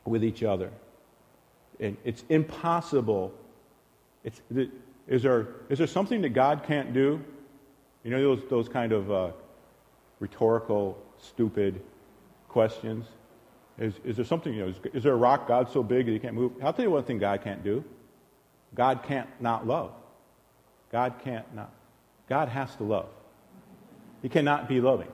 [0.05, 0.71] with each other.
[1.82, 3.34] And it's impossible.
[4.23, 4.41] It's,
[5.05, 7.21] is, there, is there something that God can't do?
[8.05, 9.32] You know those, those kind of uh,
[10.21, 11.82] rhetorical, stupid
[12.47, 13.05] questions?
[13.79, 16.13] Is, is there something, you know, is, is there a rock God so big that
[16.13, 16.53] he can't move?
[16.63, 17.84] I'll tell you one thing God can't do.
[18.73, 19.91] God can't not love.
[20.89, 21.73] God can't not.
[22.30, 23.10] God has to love.
[24.22, 25.12] He cannot be loving.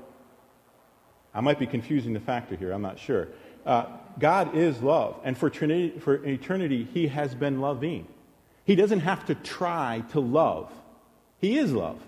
[1.33, 3.29] I might be confusing the factor here, I'm not sure.
[3.65, 3.85] Uh,
[4.19, 8.07] God is love, and for, Trinity, for eternity, He has been loving.
[8.65, 10.71] He doesn't have to try to love,
[11.39, 11.99] He is love.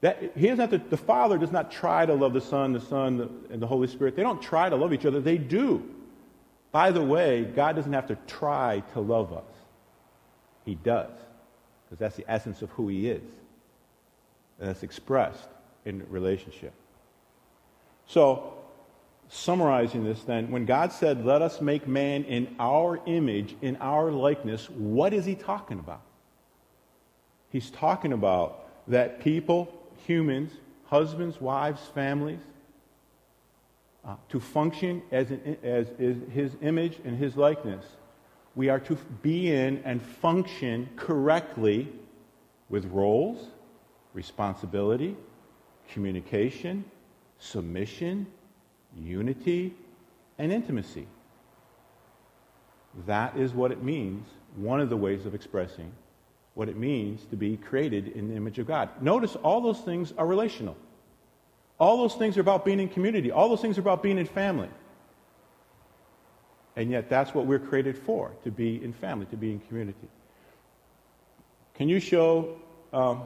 [0.00, 2.80] That, he doesn't have to, the Father does not try to love the Son, the
[2.80, 4.14] Son, the, and the Holy Spirit.
[4.16, 5.82] They don't try to love each other, they do.
[6.72, 9.44] By the way, God doesn't have to try to love us.
[10.66, 11.10] He does,
[11.86, 13.22] because that's the essence of who He is
[14.58, 15.48] and that's expressed
[15.84, 16.72] in relationship.
[18.06, 18.54] So,
[19.28, 24.10] summarizing this then, when God said, Let us make man in our image, in our
[24.10, 26.02] likeness, what is he talking about?
[27.50, 29.72] He's talking about that people,
[30.06, 30.52] humans,
[30.86, 32.40] husbands, wives, families,
[34.04, 37.84] uh, to function as, an, as is his image and his likeness.
[38.54, 41.88] We are to be in and function correctly
[42.68, 43.48] with roles,
[44.14, 45.16] responsibility,
[45.92, 46.84] communication,
[47.38, 48.26] submission,
[48.96, 49.74] unity,
[50.38, 51.06] and intimacy.
[53.06, 55.92] That is what it means, one of the ways of expressing
[56.54, 58.88] what it means to be created in the image of God.
[59.02, 60.76] Notice all those things are relational.
[61.80, 63.32] All those things are about being in community.
[63.32, 64.70] All those things are about being in family.
[66.76, 70.08] And yet, that's what we're created for to be in family, to be in community.
[71.74, 72.56] Can you show
[72.92, 73.22] um,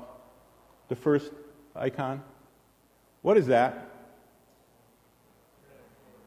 [0.88, 1.32] the first
[1.76, 2.22] icon?
[3.22, 3.90] What is that?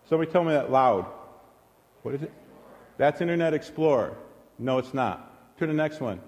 [0.10, 1.06] Somebody tell me that loud.
[2.04, 2.32] What is it?
[2.97, 4.15] That's Internet Explorer.
[4.60, 5.58] No, it's not.
[5.58, 6.19] To the next one.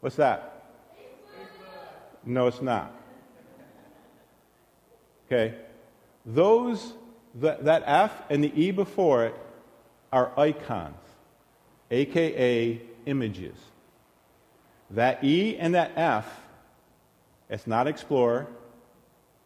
[0.00, 0.64] What's that?
[2.24, 2.94] No, it's not.
[5.26, 5.54] Okay?
[6.26, 6.92] Those,
[7.36, 9.34] that, that F and the E before it
[10.12, 10.96] are icons,
[11.90, 13.56] aka images.
[14.90, 16.40] That E and that F,
[17.52, 18.46] it's not Explorer,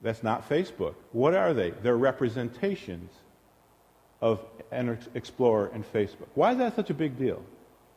[0.01, 0.95] that's not Facebook.
[1.11, 1.71] What are they?
[1.71, 3.11] They're representations
[4.21, 4.41] of
[5.15, 6.29] Explorer and Facebook.
[6.35, 7.43] Why is that such a big deal?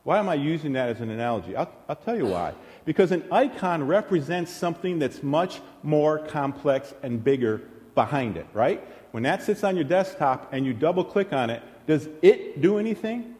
[0.03, 1.55] Why am I using that as an analogy?
[1.55, 2.53] I'll, I'll, tell you why.
[2.85, 7.61] Because an icon represents something that's much more complex and bigger
[7.93, 8.83] behind it, right?
[9.11, 12.79] When that sits on your desktop and you double click on it, does it do
[12.79, 13.35] anything?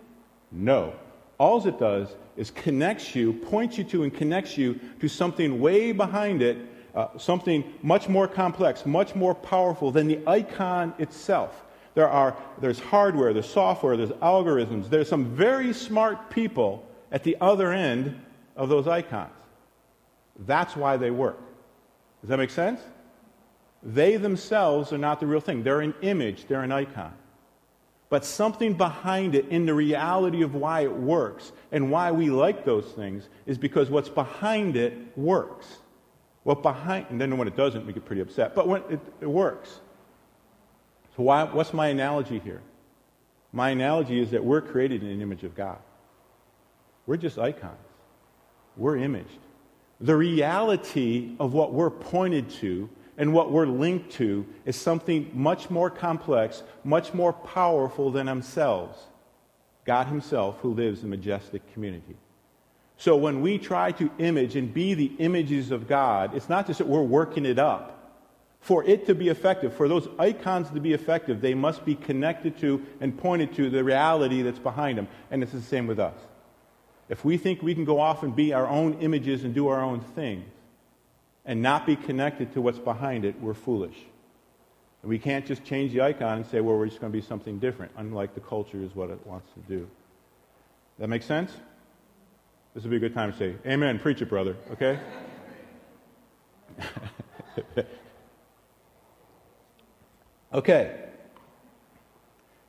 [0.51, 0.93] No.
[1.39, 5.93] All it does is connects you, points you to, and connects you to something way
[5.93, 6.57] behind it,
[6.93, 11.63] uh, something much more complex, much more powerful than the icon itself.
[11.95, 14.89] There are, there's hardware, there's software, there's algorithms.
[14.89, 18.19] There's some very smart people at the other end
[18.55, 19.31] of those icons.
[20.45, 21.39] That's why they work.
[22.21, 22.81] Does that make sense?
[23.81, 25.63] They themselves are not the real thing.
[25.63, 27.13] They're an image, they're an icon.
[28.09, 32.65] But something behind it in the reality of why it works and why we like
[32.65, 35.77] those things is because what's behind it works.
[36.43, 38.55] What behind, and then when it doesn't, we get pretty upset.
[38.55, 39.79] But when it, it works.
[41.15, 42.61] So why, what's my analogy here?
[43.51, 45.77] My analogy is that we're created in the image of God.
[47.05, 47.77] We're just icons.
[48.77, 49.39] We're imaged.
[50.01, 55.69] The reality of what we're pointed to and what we're linked to is something much
[55.69, 58.97] more complex, much more powerful than ourselves
[59.85, 62.15] God Himself, who lives in majestic community.
[62.95, 66.77] So when we try to image and be the images of God, it's not just
[66.77, 67.95] that we're working it up.
[68.61, 72.57] For it to be effective, for those icons to be effective, they must be connected
[72.59, 75.07] to and pointed to the reality that's behind them.
[75.31, 76.15] And it's the same with us.
[77.07, 79.81] If we think we can go off and be our own images and do our
[79.81, 80.45] own things,
[81.45, 83.97] and not be connected to what's behind it, we're foolish.
[85.01, 87.25] And we can't just change the icon and say, well, we're just going to be
[87.25, 89.89] something different, unlike the culture is what it wants to do.
[90.99, 91.51] That make sense?
[92.73, 94.99] This would be a good time to say, Amen, preach it, brother, okay?
[100.53, 100.95] okay.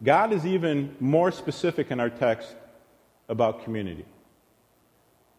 [0.02, 2.54] God is even more specific in our text
[3.28, 4.06] about community.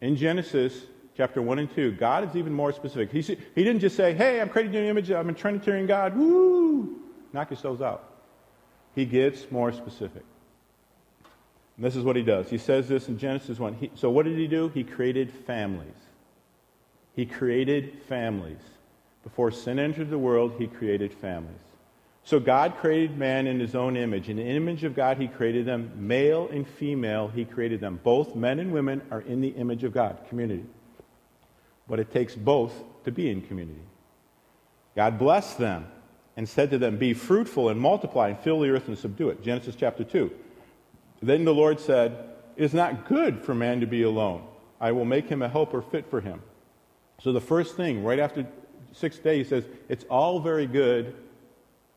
[0.02, 0.84] In Genesis
[1.22, 3.12] chapter 1 and 2, God is even more specific.
[3.12, 7.00] He, he didn't just say, hey, I'm creating an image, I'm a Trinitarian God, woo,
[7.32, 8.12] knock yourselves out.
[8.96, 10.24] He gets more specific.
[11.78, 12.50] And this is what he does.
[12.50, 13.76] He says this in Genesis 1.
[13.76, 14.70] He, so, what did he do?
[14.70, 15.94] He created families.
[17.16, 18.58] He created families.
[19.22, 21.62] Before sin entered the world, he created families.
[22.24, 24.28] So, God created man in his own image.
[24.28, 25.92] In the image of God, he created them.
[25.96, 28.00] Male and female, he created them.
[28.04, 30.66] Both men and women are in the image of God, community
[31.88, 33.82] but it takes both to be in community.
[34.96, 35.88] God blessed them
[36.38, 39.44] and said to them, Be fruitful and multiply and fill the earth and subdue it.
[39.44, 40.32] Genesis chapter 2.
[41.22, 42.18] Then the Lord said,
[42.56, 44.44] It is not good for man to be alone.
[44.80, 46.42] I will make him a helper fit for him.
[47.22, 48.48] So the first thing, right after
[48.94, 51.16] sixth day, he says, It's all very good,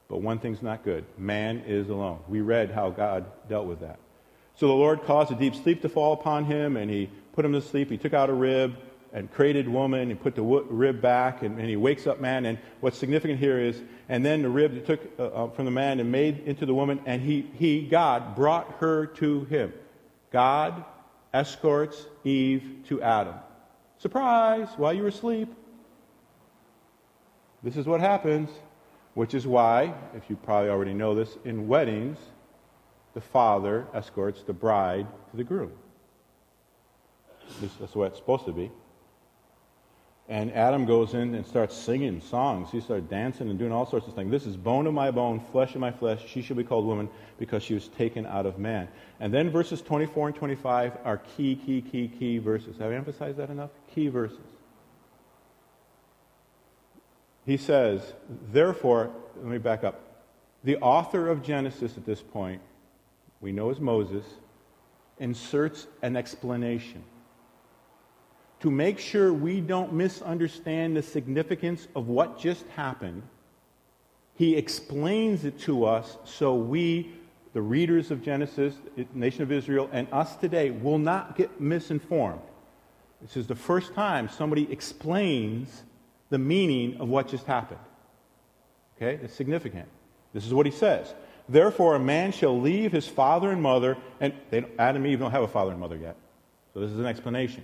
[0.09, 1.05] but one thing's not good.
[1.17, 2.21] Man is alone.
[2.29, 3.99] We read how God dealt with that.
[4.57, 7.53] So the Lord caused a deep sleep to fall upon him, and he put him
[7.53, 7.91] to sleep.
[7.91, 8.77] He took out a rib
[9.15, 12.59] and created woman and put the rib back and, and, he wakes up man and
[12.81, 16.01] what's significant here is and then the rib he took uh, uh, from the man
[16.01, 19.73] and made into the woman and he, he god brought her to him.
[20.31, 20.85] God
[21.33, 23.37] escorts eve to adam.
[23.99, 25.49] Surprise while you were asleep.
[27.62, 28.51] This is what happens
[29.15, 32.19] which is why if you probably already know this in weddings
[33.15, 35.71] the father escorts the bride to the groom.
[37.61, 38.73] That's the way it's supposed to be
[40.29, 42.70] And Adam goes in and starts singing songs.
[42.70, 44.31] He starts dancing and doing all sorts of things.
[44.31, 46.25] This is bone of my bone, flesh of my flesh.
[46.27, 48.89] She shall be called woman because she was taken out of man.
[49.20, 52.79] And then verses 24 and 25 are key, key, key, key verses.
[52.79, 53.70] Have I emphasized that enough?
[53.95, 54.39] Key verses.
[57.45, 58.14] He says,
[58.51, 60.01] therefore, let me back up.
[60.62, 62.62] The author of Genesis at this point,
[63.43, 64.25] we know as Moses,
[65.18, 67.05] inserts an explanation
[68.65, 73.23] to make sure we don't misunderstand the significance of what just happened,
[74.37, 77.12] he explains it to us so we,
[77.53, 82.41] the readers of Genesis, the nation of Israel, and us today will not get misinformed.
[83.21, 85.83] This is the first time somebody explains
[86.31, 87.81] the meaning of what just happened.
[88.97, 89.23] Okay?
[89.23, 89.91] It's significant.
[90.33, 91.15] This is what he says.
[91.51, 95.33] Therefore, a man shall leave his father and mother, and they, Adam and Eve don't
[95.33, 96.17] have a father and mother yet.
[96.73, 97.62] So this is an explanation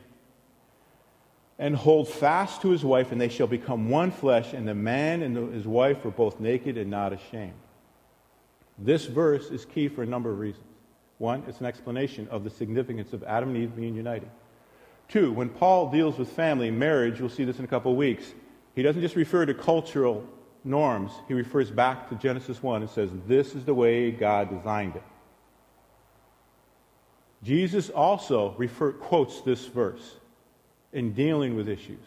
[1.61, 5.21] and hold fast to his wife, and they shall become one flesh, and the man
[5.21, 7.53] and his wife were both naked and not ashamed.
[8.79, 10.65] This verse is key for a number of reasons.
[11.19, 14.31] One, it's an explanation of the significance of Adam and Eve being united.
[15.07, 18.33] Two, when Paul deals with family, marriage, we'll see this in a couple of weeks,
[18.75, 20.25] he doesn't just refer to cultural
[20.65, 24.97] norms, he refers back to Genesis 1 and says, This is the way God designed
[24.97, 25.03] it.
[27.43, 30.17] Jesus also refer, quotes this verse
[30.93, 32.05] in dealing with issues.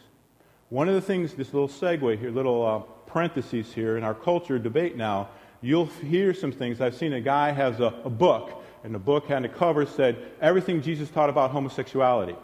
[0.70, 2.78] One of the things, this little segue here, little uh,
[3.10, 5.28] parentheses here in our culture debate now,
[5.60, 6.80] you'll hear some things.
[6.80, 10.16] I've seen a guy has a, a book, and the book had a cover said
[10.40, 12.36] everything Jesus taught about homosexuality.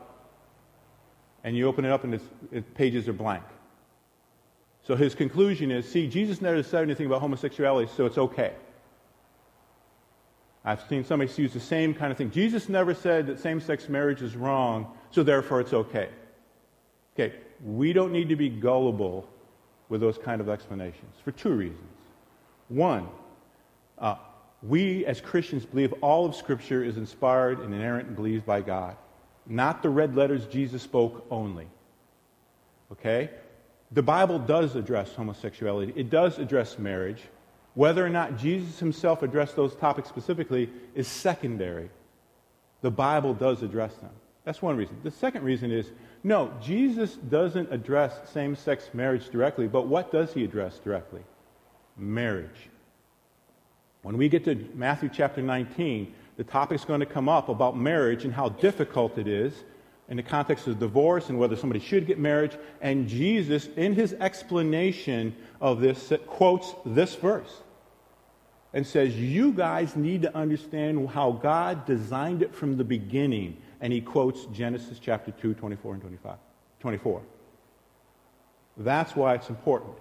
[1.42, 3.44] And you open it up, and its, its pages are blank.
[4.86, 8.54] So his conclusion is see, Jesus never said anything about homosexuality, so it's okay.
[10.64, 12.30] I've seen somebody use the same kind of thing.
[12.30, 16.10] Jesus never said that same sex marriage is wrong, so therefore it's okay.
[17.14, 17.34] Okay,
[17.64, 19.28] we don't need to be gullible
[19.88, 21.80] with those kind of explanations for two reasons.
[22.68, 23.08] One,
[23.98, 24.16] uh,
[24.62, 28.96] we as Christians believe all of Scripture is inspired and inerrant and believed by God,
[29.46, 31.66] not the red letters Jesus spoke only.
[32.92, 33.30] Okay?
[33.92, 37.22] The Bible does address homosexuality, it does address marriage.
[37.74, 41.88] Whether or not Jesus himself addressed those topics specifically is secondary.
[42.80, 44.10] The Bible does address them.
[44.44, 44.98] That's one reason.
[45.04, 45.92] The second reason is
[46.22, 51.22] no, Jesus doesn't address same sex marriage directly, but what does he address directly?
[51.96, 52.68] Marriage.
[54.02, 58.24] When we get to Matthew chapter 19, the topic's going to come up about marriage
[58.24, 59.52] and how difficult it is
[60.08, 62.56] in the context of divorce and whether somebody should get marriage.
[62.80, 67.62] And Jesus, in his explanation of this, quotes this verse
[68.72, 73.92] and says, You guys need to understand how God designed it from the beginning and
[73.92, 76.36] he quotes Genesis chapter 2, 24 and 25,
[76.80, 77.22] 24.
[78.76, 79.94] That's why it's important.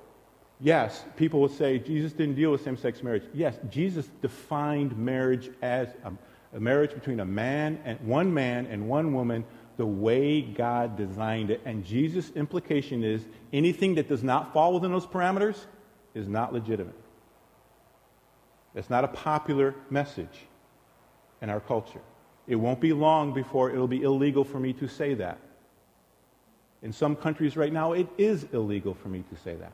[0.61, 3.23] Yes, people will say Jesus didn't deal with same sex marriage.
[3.33, 6.11] Yes, Jesus defined marriage as a,
[6.55, 9.45] a, marriage between a man and one man and one woman
[9.77, 11.61] the way God designed it.
[11.63, 15.65] And Jesus' implication is anything that does not fall within those parameters
[16.13, 16.95] is not legitimate.
[18.75, 20.45] It's not a popular message
[21.41, 22.01] in our culture.
[22.49, 25.37] It won't be long before it'll be illegal for me to say that.
[26.81, 29.71] In some countries right now, it is illegal for me to say that.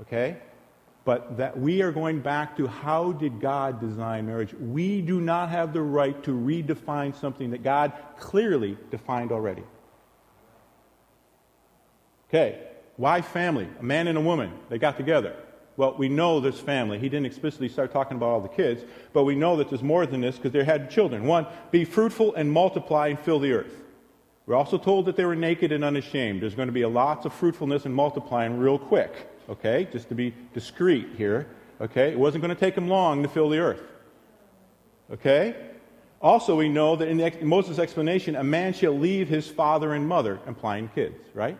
[0.00, 0.36] Okay?
[1.04, 4.52] But that we are going back to how did God design marriage?
[4.54, 9.62] We do not have the right to redefine something that God clearly defined already.
[12.28, 12.60] Okay,
[12.96, 13.68] why family?
[13.78, 15.36] A man and a woman, they got together.
[15.76, 16.98] Well, we know there's family.
[16.98, 20.06] He didn't explicitly start talking about all the kids, but we know that there's more
[20.06, 21.24] than this because they had children.
[21.24, 23.82] One, be fruitful and multiply and fill the earth.
[24.46, 26.40] We're also told that they were naked and unashamed.
[26.40, 29.88] There's going to be lots of fruitfulness and multiplying real quick, okay?
[29.92, 31.46] Just to be discreet here,
[31.80, 32.12] okay?
[32.12, 33.82] It wasn't going to take them long to fill the earth,
[35.12, 35.56] okay?
[36.22, 40.38] Also, we know that in, Moses' explanation, a man shall leave his father and mother,
[40.46, 41.58] implying kids, right?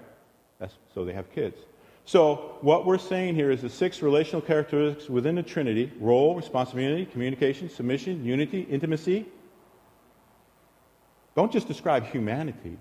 [0.58, 1.58] That's, so they have kids.
[2.06, 7.04] So, what we're saying here is the six relational characteristics within the Trinity role, responsibility,
[7.04, 9.26] communication, submission, unity, intimacy.
[11.34, 12.78] Don't just describe humanity.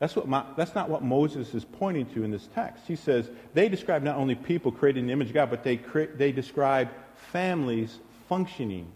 [0.00, 2.84] That's, what my, that's not what Moses is pointing to in this text.
[2.86, 5.78] He says they describe not only people created in the image of God, but they,
[5.78, 6.90] cre- they describe
[7.32, 8.92] families functioning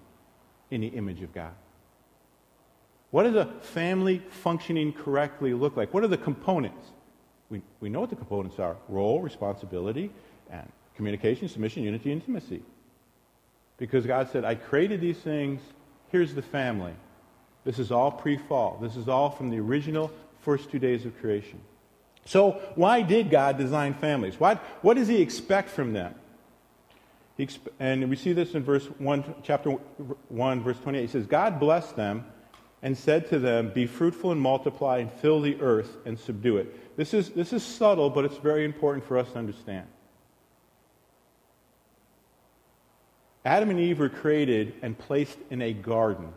[0.71, 1.55] in the image of God.
[3.11, 5.95] What does a family functioning correctly look like?
[5.95, 6.91] What are the components?
[7.51, 10.11] We, we know what the components are role, responsibility,
[10.51, 12.63] and communication, submission, unity, intimacy.
[13.77, 15.61] Because God said, I created these things,
[16.09, 16.93] here's the family.
[17.65, 18.79] This is all pre fall.
[18.81, 21.61] This is all from the original first two days of creation.
[22.25, 24.39] So, why did God design families?
[24.39, 26.15] What, what does He expect from them?
[27.37, 27.49] He,
[27.79, 31.01] and we see this in verse 1, chapter 1, verse 28.
[31.01, 32.27] He says, God blessed them
[32.83, 36.97] and said to them, Be fruitful and multiply and fill the earth and subdue it.
[36.97, 39.87] This is, this is subtle, but it's very important for us to understand.
[43.45, 46.33] Adam and Eve were created and placed in a garden.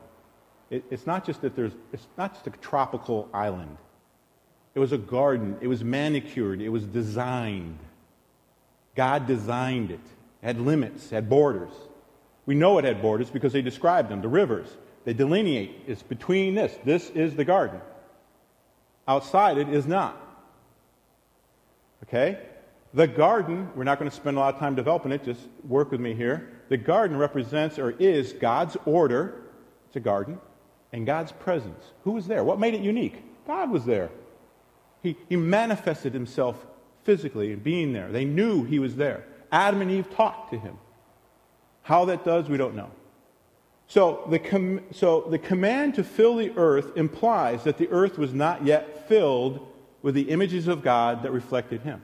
[0.70, 3.78] It, it's not just that there's, it's not just a tropical island.
[4.74, 5.58] It was a garden.
[5.62, 6.62] It was manicured.
[6.62, 7.78] It was designed.
[8.96, 10.00] God designed it.
[10.42, 11.72] It had limits, had borders.
[12.46, 14.68] We know it had borders because they described them, the rivers.
[15.06, 15.84] They delineate.
[15.88, 16.78] It's between this.
[16.86, 17.82] This is the garden.
[19.08, 20.18] Outside it is not.
[22.04, 22.40] Okay?
[22.94, 25.92] The garden, we're not going to spend a lot of time developing it, just work
[25.92, 26.52] with me here.
[26.70, 29.42] The garden represents or is God's order.
[29.88, 30.40] It's a garden.
[30.92, 31.84] And God's presence.
[32.04, 32.44] Who was there?
[32.44, 33.24] What made it unique?
[33.48, 34.10] God was there.
[35.02, 36.66] He, he manifested himself
[37.04, 38.12] physically in being there.
[38.12, 39.26] They knew he was there.
[39.52, 40.78] Adam and Eve talked to him.
[41.82, 42.92] How that does, we don't know.
[43.88, 48.34] So the, com- so the command to fill the earth implies that the earth was
[48.34, 49.68] not yet filled
[50.02, 52.02] with the images of God that reflected him.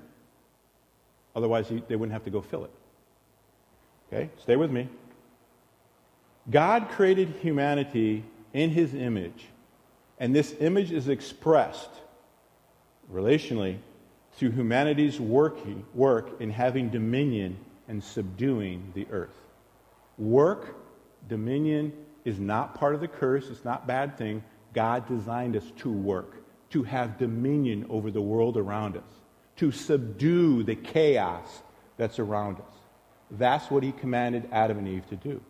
[1.35, 2.71] Otherwise, he, they wouldn't have to go fill it.
[4.11, 4.87] Okay, stay with me.
[6.49, 8.23] God created humanity
[8.53, 9.45] in his image,
[10.19, 11.89] and this image is expressed
[13.13, 13.77] relationally
[14.33, 15.59] through humanity's work
[16.39, 17.57] in having dominion
[17.87, 19.35] and subduing the earth.
[20.17, 20.75] Work,
[21.27, 21.93] dominion
[22.25, 24.43] is not part of the curse, it's not bad thing.
[24.73, 29.03] God designed us to work, to have dominion over the world around us,
[29.57, 31.61] to subdue the chaos
[31.97, 32.75] that's around us.
[33.31, 35.41] That's what he commanded Adam and Eve to do.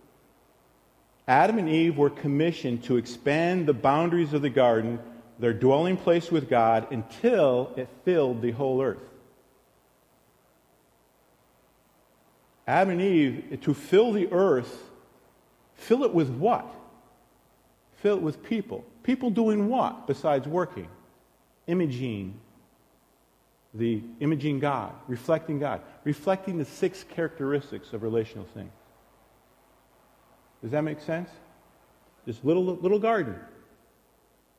[1.28, 5.00] Adam and Eve were commissioned to expand the boundaries of the garden
[5.40, 8.98] their dwelling place with God until it filled the whole earth.
[12.68, 14.89] Adam and Eve, to fill the earth,
[15.80, 16.66] fill it with what?
[18.02, 18.86] Fill it with people.
[19.04, 20.88] People doing what besides working?
[21.68, 22.40] Imaging
[23.74, 28.72] the imaging God, reflecting God, reflecting the six characteristics of relational things.
[30.62, 31.30] Does that make sense?
[32.26, 33.36] This little little garden.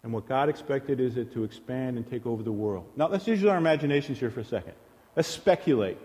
[0.02, 2.86] And what God expected is it to expand and take over the world.
[2.96, 4.72] Now, let's use our imaginations here for a second.
[5.14, 5.98] Let's speculate.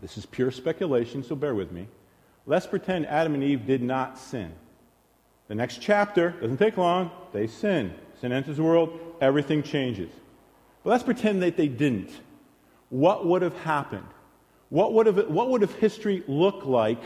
[0.00, 1.88] This is pure speculation, so bear with me.
[2.46, 4.52] Let's pretend Adam and Eve did not sin.
[5.48, 7.10] The next chapter doesn't take long.
[7.32, 7.92] They sin.
[8.20, 10.10] Sin enters the world, everything changes.
[10.82, 12.10] But let's pretend that they didn't.
[12.88, 14.06] What would have happened?
[14.68, 17.02] What would have, what would have history looked like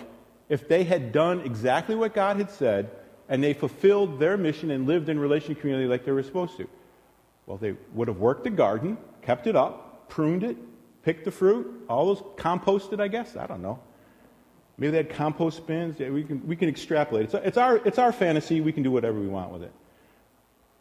[0.48, 2.90] if they had done exactly what God had said
[3.28, 6.68] and they fulfilled their mission and lived in relation community like they were supposed to.
[7.46, 10.56] Well, they would have worked the garden, kept it up, pruned it,
[11.02, 13.36] picked the fruit, all those composted, I guess.
[13.36, 13.78] I don't know.
[14.80, 16.00] Maybe they had compost bins.
[16.00, 17.26] Yeah, we, can, we can extrapolate.
[17.26, 18.62] It's, it's, our, it's our fantasy.
[18.62, 19.72] We can do whatever we want with it.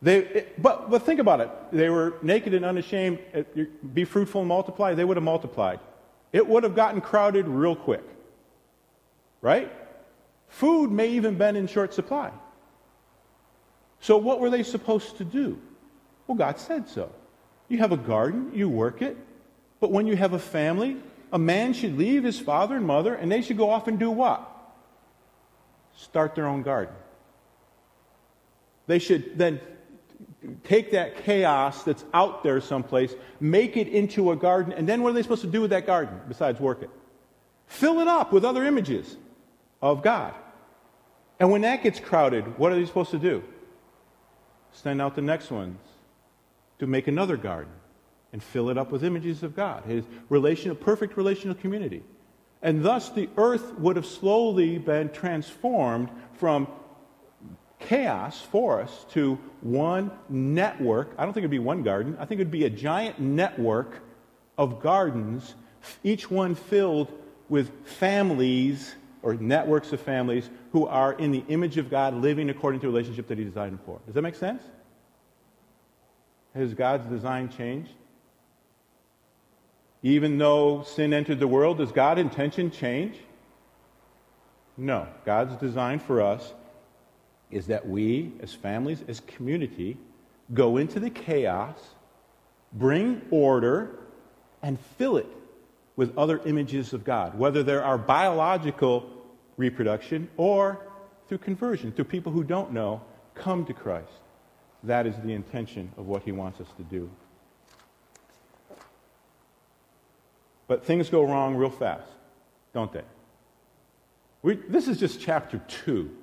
[0.01, 1.49] They, it, but, but think about it.
[1.73, 3.19] They were naked and unashamed.
[3.93, 4.93] Be fruitful and multiply.
[4.93, 5.81] They would have multiplied.
[6.31, 8.03] It would have gotten crowded real quick.
[9.41, 9.69] Right?
[10.47, 12.31] Food may even been in short supply.
[13.99, 15.59] So what were they supposed to do?
[16.25, 17.11] Well, God said so.
[17.67, 19.17] You have a garden, you work it,
[19.81, 20.97] but when you have a family,
[21.31, 24.09] a man should leave his father and mother and they should go off and do
[24.09, 24.49] what?
[25.95, 26.95] Start their own garden.
[28.87, 29.59] They should then
[30.63, 35.11] take that chaos that's out there someplace, make it into a garden, and then what
[35.11, 36.89] are they supposed to do with that garden besides work it?
[37.67, 39.17] Fill it up with other images
[39.81, 40.33] of God.
[41.39, 43.43] And when that gets crowded, what are they supposed to do?
[44.71, 45.79] Send out the next ones
[46.79, 47.71] to make another garden
[48.31, 52.03] and fill it up with images of God, his relational, perfect relational community.
[52.61, 56.67] And thus the earth would have slowly been transformed from
[57.79, 61.11] chaos for us to one network.
[61.17, 62.17] I don't think it'd be one garden.
[62.19, 64.01] I think it'd be a giant network
[64.57, 65.55] of gardens,
[66.03, 67.11] each one filled
[67.47, 72.81] with families or networks of families who are in the image of God, living according
[72.81, 73.99] to the relationship that He designed them for.
[74.05, 74.61] Does that make sense?
[76.53, 77.91] Has God's design changed?
[80.01, 83.17] Even though sin entered the world, does God's intention change?
[84.77, 85.07] No.
[85.25, 86.53] God's design for us
[87.51, 89.97] is that we, as families, as community,
[90.53, 91.77] go into the chaos,
[92.71, 93.99] bring order,
[94.61, 95.27] and fill it
[95.95, 99.09] with other images of God, whether there are biological
[99.57, 100.79] reproduction or
[101.27, 103.01] through conversion, through people who don't know,
[103.35, 104.11] come to Christ.
[104.83, 107.09] That is the intention of what he wants us to do.
[110.69, 112.07] But things go wrong real fast,
[112.75, 113.01] don't they?
[114.43, 116.15] We, this is just chapter 2.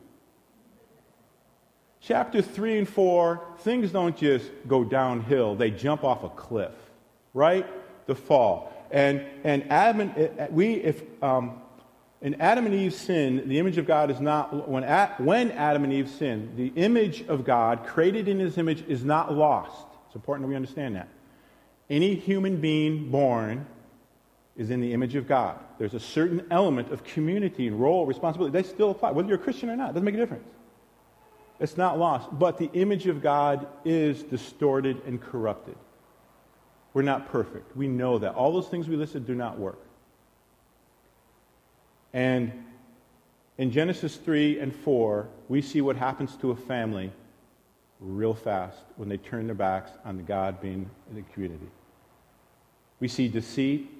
[2.00, 6.70] Chapter 3 and 4, things don't just go downhill, they jump off a cliff,
[7.34, 7.66] right?
[8.06, 8.72] The fall.
[8.92, 11.60] And, and Adam and, eh, eh, we, if, um,
[12.22, 14.84] in Adam and Eve sin, the image of God is not, when,
[15.18, 19.34] when Adam and Eve sin, the image of God, created in his image, is not
[19.34, 19.86] lost.
[20.06, 21.08] It's important that we understand that.
[21.90, 23.66] Any human being born
[24.56, 25.58] is in the image of God.
[25.78, 28.52] There's a certain element of community and role, responsibility.
[28.52, 29.90] They still apply, whether you're a Christian or not.
[29.90, 30.46] It doesn't make a difference.
[31.60, 32.28] It's not lost.
[32.32, 35.76] But the image of God is distorted and corrupted.
[36.94, 37.76] We're not perfect.
[37.76, 38.34] We know that.
[38.34, 39.78] All those things we listed do not work.
[42.14, 42.64] And
[43.58, 47.12] in Genesis 3 and 4, we see what happens to a family
[48.00, 51.68] real fast when they turn their backs on the God being in the community.
[53.00, 53.90] We see deceit,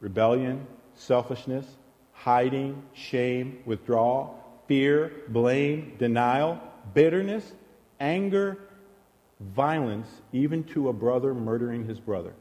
[0.00, 1.66] rebellion, selfishness,
[2.12, 6.60] hiding, shame, withdrawal, fear, blame, denial,
[6.94, 7.52] bitterness,
[8.00, 8.58] anger,
[9.40, 12.32] violence, even to a brother murdering his brother.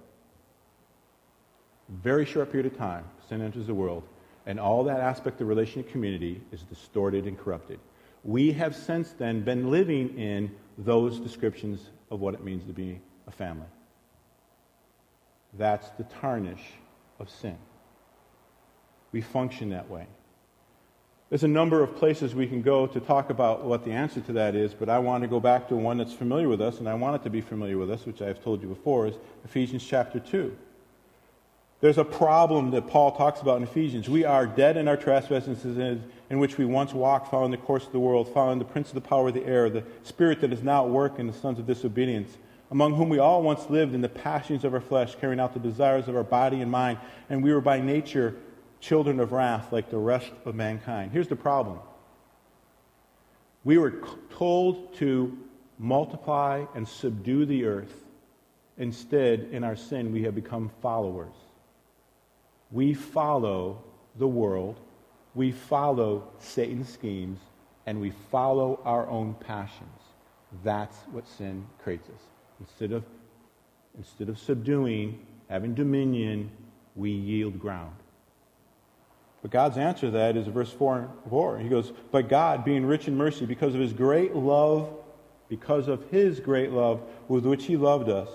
[1.90, 4.04] Very short period of time, sin enters the world,
[4.46, 7.80] and all that aspect of relational community is distorted and corrupted.
[8.24, 11.80] We have since then been living in those descriptions
[12.12, 13.68] of what it means to be a family.
[15.54, 16.62] That's the tarnish
[17.20, 17.58] of sin.
[19.12, 20.08] We function that way.
[21.30, 24.34] There's a number of places we can go to talk about what the answer to
[24.34, 26.88] that is, but I want to go back to one that's familiar with us, and
[26.88, 29.86] I want it to be familiar with us, which I've told you before, is Ephesians
[29.86, 30.56] chapter 2.
[31.80, 34.10] There's a problem that Paul talks about in Ephesians.
[34.10, 37.86] We are dead in our trespasses in, in which we once walked, following the course
[37.86, 40.54] of the world, following the prince of the power of the air, the spirit that
[40.54, 42.38] is now at work in the sons of disobedience,
[42.72, 45.60] among whom we all once lived in the passions of our flesh, carrying out the
[45.60, 46.98] desires of our body and mind,
[47.30, 48.36] and we were by nature
[48.80, 51.12] children of wrath like the rest of mankind.
[51.12, 51.80] Here's the problem
[53.64, 54.02] we were
[54.32, 55.38] told to
[55.78, 57.94] multiply and subdue the earth.
[58.78, 61.34] Instead, in our sin, we have become followers.
[62.72, 63.84] We follow
[64.18, 64.80] the world,
[65.36, 67.40] we follow Satan's schemes,
[67.86, 70.00] and we follow our own passions.
[70.64, 72.37] That's what sin creates us.
[72.60, 73.04] Instead of,
[73.98, 76.50] instead of subduing, having dominion,
[76.96, 77.96] we yield ground.
[79.42, 81.60] But God's answer to that is verse 4 and 4.
[81.60, 84.90] He goes, But God, being rich in mercy, because of his great love,
[85.48, 88.30] because of his great love with which he loved us,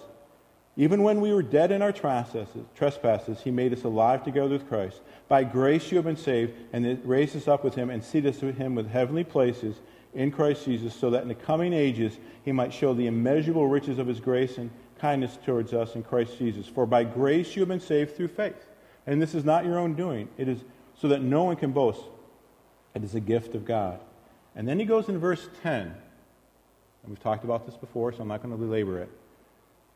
[0.76, 5.02] even when we were dead in our trespasses, he made us alive together with Christ.
[5.28, 8.40] By grace you have been saved, and raised us up with him, and seated us
[8.40, 9.76] with him with heavenly places
[10.14, 13.98] in Christ Jesus, so that in the coming ages he might show the immeasurable riches
[13.98, 16.66] of his grace and kindness towards us in Christ Jesus.
[16.66, 18.66] For by grace you have been saved through faith.
[19.06, 20.58] And this is not your own doing, it is
[21.00, 22.02] so that no one can boast.
[22.94, 23.98] It is a gift of God.
[24.54, 25.94] And then he goes in verse 10, and
[27.08, 29.10] we've talked about this before, so I'm not going to belabor it.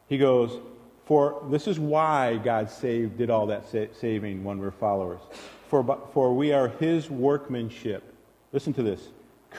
[0.08, 0.58] He goes,
[1.04, 5.20] For this is why God saved, did all that sa- saving when we're followers.
[5.68, 8.14] For, for we are his workmanship.
[8.52, 9.08] Listen to this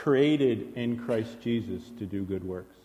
[0.04, 2.76] created in Christ Jesus to do good works.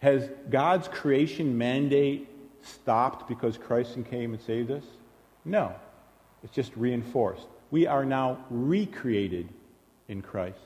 [0.00, 2.28] Has God's creation mandate
[2.62, 4.84] stopped because Christ came and saved us?
[5.44, 5.74] No.
[6.42, 7.46] It's just reinforced.
[7.70, 9.48] We are now recreated
[10.08, 10.58] in Christ.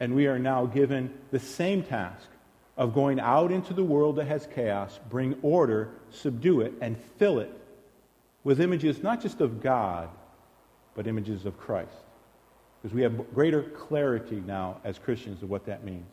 [0.00, 2.26] And we are now given the same task
[2.76, 7.38] of going out into the world that has chaos, bring order, subdue it, and fill
[7.38, 7.50] it
[8.44, 10.08] with images not just of God,
[10.94, 11.90] but images of Christ.
[12.82, 16.06] Because we have greater clarity now as Christians of what that means.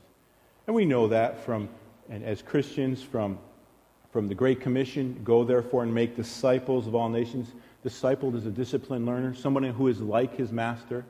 [0.67, 1.67] And we know that from,
[2.09, 3.39] and as Christians, from,
[4.11, 7.51] from the Great Commission go therefore and make disciples of all nations
[7.85, 11.05] discipled is a disciplined learner, someone who is like his master.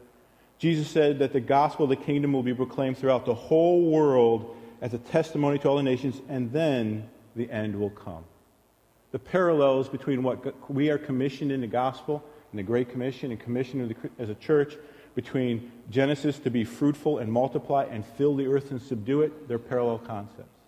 [0.60, 4.56] Jesus said that the gospel of the kingdom will be proclaimed throughout the whole world
[4.82, 8.24] as a testimony to all the nations, and then the end will come.
[9.12, 13.40] The parallels between what we are commissioned in the gospel and the Great Commission and
[13.40, 14.76] commissioned as a church,
[15.16, 19.60] between Genesis to be fruitful and multiply and fill the earth and subdue it, they're
[19.60, 20.60] parallel concepts.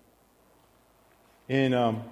[1.48, 2.04] In um,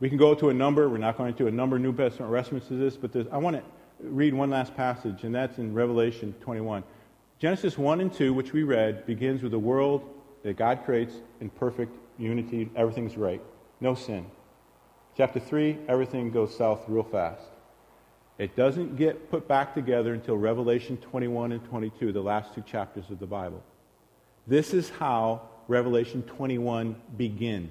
[0.00, 0.88] we can go to a number.
[0.88, 3.56] We're not going to a number of New Testament references to this, but I want
[3.56, 3.62] to
[4.00, 6.82] read one last passage, and that's in Revelation 21.
[7.38, 10.02] Genesis 1 and 2, which we read, begins with a world
[10.42, 12.68] that God creates in perfect unity.
[12.74, 13.40] Everything's right.
[13.80, 14.26] No sin.
[15.16, 17.42] Chapter 3, everything goes south real fast.
[18.42, 23.04] It doesn't get put back together until Revelation 21 and 22, the last two chapters
[23.08, 23.62] of the Bible.
[24.48, 27.70] This is how Revelation 21 begins.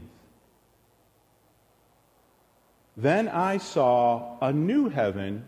[2.95, 5.45] Then I saw a new heaven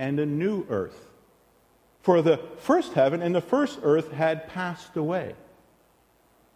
[0.00, 1.12] and a new earth.
[2.00, 5.36] For the first heaven and the first earth had passed away,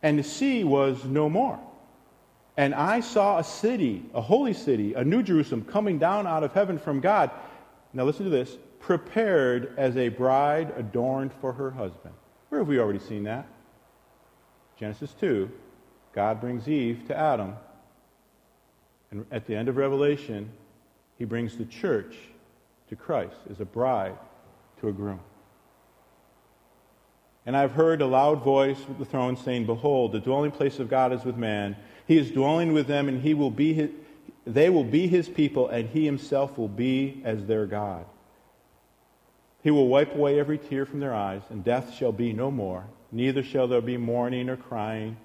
[0.03, 1.61] and the sea was no more.
[2.57, 6.53] And I saw a city, a holy city, a new Jerusalem, coming down out of
[6.53, 7.31] heaven from God.
[7.93, 12.15] Now listen to this prepared as a bride adorned for her husband.
[12.49, 13.47] Where have we already seen that?
[14.77, 15.51] Genesis 2.
[16.13, 17.55] God brings Eve to Adam.
[19.11, 20.51] And at the end of Revelation,
[21.19, 22.17] he brings the church
[22.89, 24.17] to Christ as a bride
[24.81, 25.21] to a groom.
[27.47, 30.89] And I've heard a loud voice from the throne saying, Behold, the dwelling place of
[30.89, 31.77] God is with man.
[32.07, 33.91] He is dwelling with them, and he will be his,
[34.47, 38.07] they will be his people, and he himself will be as their God.
[39.63, 42.85] He will wipe away every tear from their eyes, and death shall be no more.
[43.13, 45.17] Neither shall there be mourning, or crying,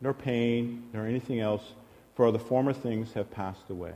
[0.00, 1.62] nor pain, nor anything else,
[2.14, 3.94] for the former things have passed away.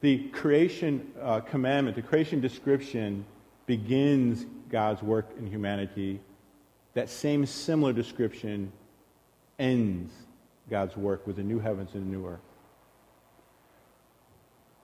[0.00, 3.24] The creation uh, commandment, the creation description
[3.66, 6.20] begins God's work in humanity.
[6.94, 8.72] That same similar description
[9.58, 10.12] ends
[10.70, 12.40] God's work with the new heavens and the new earth.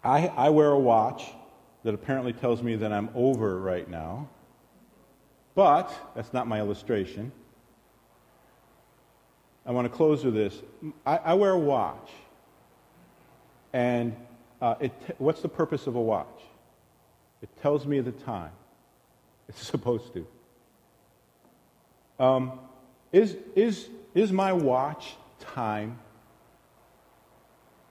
[0.02, 1.24] I, I wear a watch
[1.84, 4.28] that apparently tells me that I'm over right now.
[5.54, 7.32] But that's not my illustration.
[9.66, 10.56] I want to close with this.
[11.04, 12.10] I, I wear a watch.
[13.72, 14.16] And
[14.60, 16.26] uh, it, what's the purpose of a watch?
[17.42, 18.52] It tells me the time.
[19.48, 20.24] It's supposed to.
[22.20, 22.60] Um,
[23.10, 25.98] is, is, is my watch time?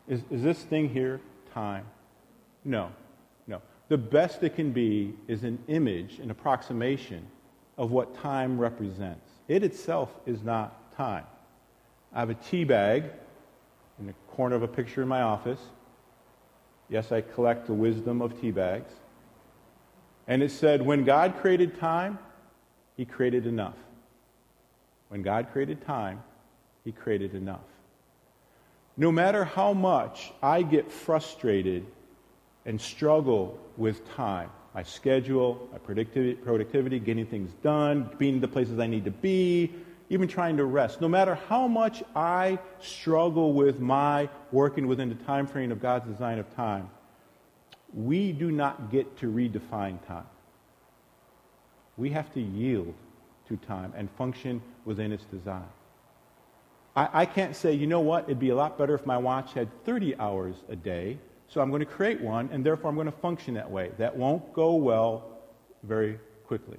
[0.08, 1.20] Is, is this thing here
[1.54, 1.86] time?
[2.66, 2.92] No.
[3.48, 3.62] No.
[3.88, 7.26] The best it can be is an image, an approximation
[7.78, 9.30] of what time represents.
[9.48, 11.26] It itself is not time.
[12.14, 13.06] I have a tea bag
[14.00, 15.60] in the corner of a picture in my office.
[16.90, 18.92] Yes, I collect the wisdom of tea bags.
[20.28, 22.20] And it said, when God created time,
[22.98, 23.76] he created enough.
[25.08, 26.22] When God created time,
[26.84, 27.66] he created enough.
[28.98, 31.86] No matter how much I get frustrated
[32.66, 34.50] and struggle with time.
[34.74, 39.74] My schedule, my productivity, getting things done, being in the places I need to be,
[40.10, 41.02] even trying to rest.
[41.02, 46.08] No matter how much I struggle with my working within the time frame of God's
[46.08, 46.90] design of time,
[47.94, 50.28] we do not get to redefine time.
[51.98, 52.94] We have to yield
[53.48, 55.68] to time and function within its design.
[56.96, 59.54] I, I can't say, you know what, it'd be a lot better if my watch
[59.54, 61.18] had 30 hours a day
[61.50, 63.92] so I'm going to create one, and therefore I'm going to function that way.
[63.98, 65.40] That won't go well
[65.84, 66.78] very quickly.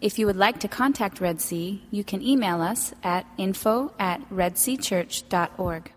[0.00, 4.20] If you would like to contact Red Sea, you can email us at info at
[4.30, 5.92] redseachurch.org.